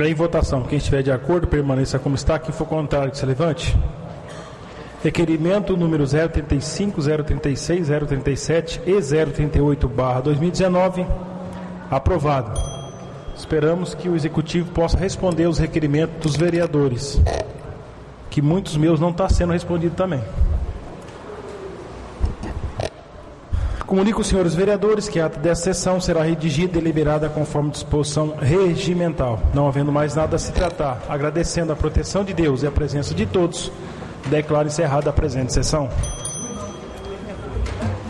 [0.00, 2.38] Em votação, quem estiver de acordo, permaneça como está.
[2.38, 3.76] Quem for contrário, que se levante.
[5.02, 11.04] Requerimento número 035, 036, 037 e 038, barra 2019,
[11.90, 12.58] aprovado.
[13.36, 17.20] Esperamos que o Executivo possa responder os requerimentos dos vereadores,
[18.30, 20.22] que muitos meus não estão tá sendo respondido também.
[23.86, 28.34] Comunico aos senhores vereadores que a ata desta sessão será redigida e deliberada conforme disposição
[28.40, 29.40] regimental.
[29.52, 33.12] Não havendo mais nada a se tratar, agradecendo a proteção de Deus e a presença
[33.14, 33.70] de todos,
[34.30, 35.88] declaro encerrada a presente sessão.